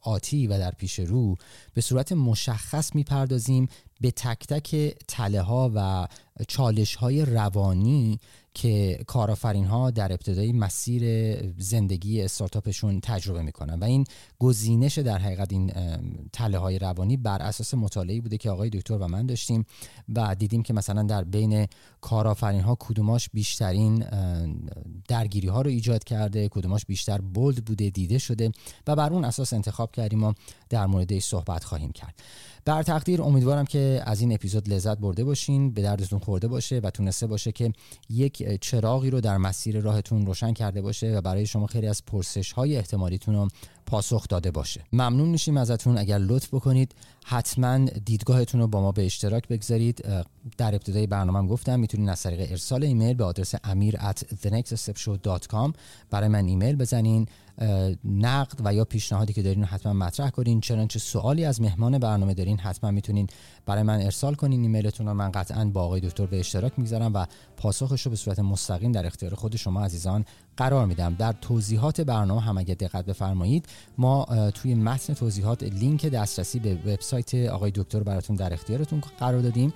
[0.02, 1.36] آتی و در پیش رو
[1.74, 3.68] به صورت مشخص می‌پردازیم
[4.06, 6.08] به تک تک تله ها و
[6.48, 8.20] چالش های روانی
[8.54, 11.04] که کارآفرین ها در ابتدای مسیر
[11.58, 13.80] زندگی استارتاپشون تجربه می‌کنن.
[13.80, 14.06] و این
[14.40, 15.72] گزینش در حقیقت این
[16.34, 19.66] تله های روانی بر اساس مطالعه بوده که آقای دکتر و من داشتیم
[20.16, 21.68] و دیدیم که مثلا در بین
[22.02, 24.06] کارآفرین ها کدوماش بیشترین
[25.08, 28.52] درگیری ها رو ایجاد کرده کدوماش بیشتر بولد بوده دیده شده
[28.88, 30.34] و بر اون اساس انتخاب کردیم و
[30.70, 32.16] در موردش صحبت خواهیم کرد.
[32.66, 36.90] بر تقدیر امیدوارم که از این اپیزود لذت برده باشین به دردتون خورده باشه و
[36.90, 37.74] تونسته باشه که
[38.10, 42.52] یک چراغی رو در مسیر راهتون روشن کرده باشه و برای شما خیلی از پرسش
[42.52, 43.48] های احتمالیتون رو
[43.86, 44.84] پاسخ داده باشه.
[44.94, 45.98] ممنون میشیم ازتون.
[45.98, 46.96] اگر لطف بکنید
[47.26, 50.06] حتما دیدگاهتون رو با ما به اشتراک بگذارید.
[50.58, 55.74] در ابتدای برنامه گفتم می‌تونید از طریق ارسال ایمیل به آدرس amir at thenextstepshow.com
[56.10, 57.28] برای من ایمیل بزنین.
[58.06, 60.62] نقد و یا پیشنهادی که دارین حتما مطرح کنین.
[60.62, 63.28] چنانچه سوالی از مهمان برنامه دارین حتما می‌تونین
[63.66, 65.14] برای من ارسال کنین ایمیلتون رو.
[65.14, 67.26] من قطعا با آقای دکتر به اشتراک می‌گذارم و
[67.58, 70.26] پاسخش رو به صورت مستقیم در اختیار خود شما عزیزان
[70.58, 71.16] قرار میدم.
[71.20, 73.66] در توضیحات برنامه هم اگه دقت بفرمایید
[73.98, 79.74] ما توی متن توضیحات لینک دسترسی به وبسایت آقای دکتر براتون در اختیارتون قرار دادیم.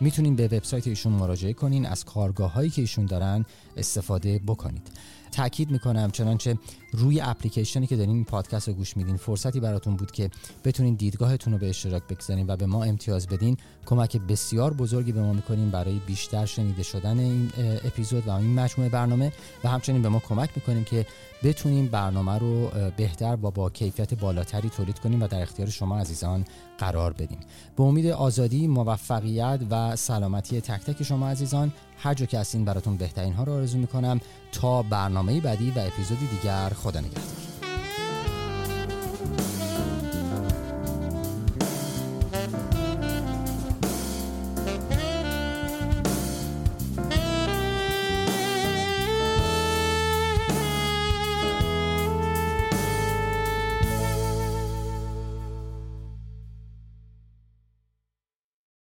[0.00, 3.44] می‌تونین به وبسایت ایشون مراجعه کنین از کارگاه هایی که ایشون دارن
[3.76, 4.88] استفاده بکنید.
[5.32, 6.58] تاکید می‌کنم چنانچه
[6.92, 10.30] روی اپلیکیشنی که دارین این پادکست رو گوش میدین فرصتی براتون بود که
[10.64, 13.56] بتونین دیدگاهتون رو به اشتراک بگذارین و به ما امتیاز بدین.
[13.86, 17.50] کمک بسیار بزرگی به ما می‌کنین برای بیشتر شنیده شدن این
[17.84, 19.32] اپیزود و این مجموعه برنامه
[19.64, 21.06] و همچنین به ما کمک می‌کنین که
[21.42, 26.44] بتونیم برنامه رو بهتر و با کیفیت بالاتری تولید کنیم و در اختیار شما عزیزان
[26.78, 27.38] قرار بدیم
[27.76, 31.72] به امید آزادی موفقیت و سلامتی تک تک شما عزیزان
[32.02, 34.20] هر جا که هستین براتون بهترین ها رو آرزو می‌کنم
[34.52, 37.22] تا برنامه بعدی و اپیزودی دیگر خدا نگهدار.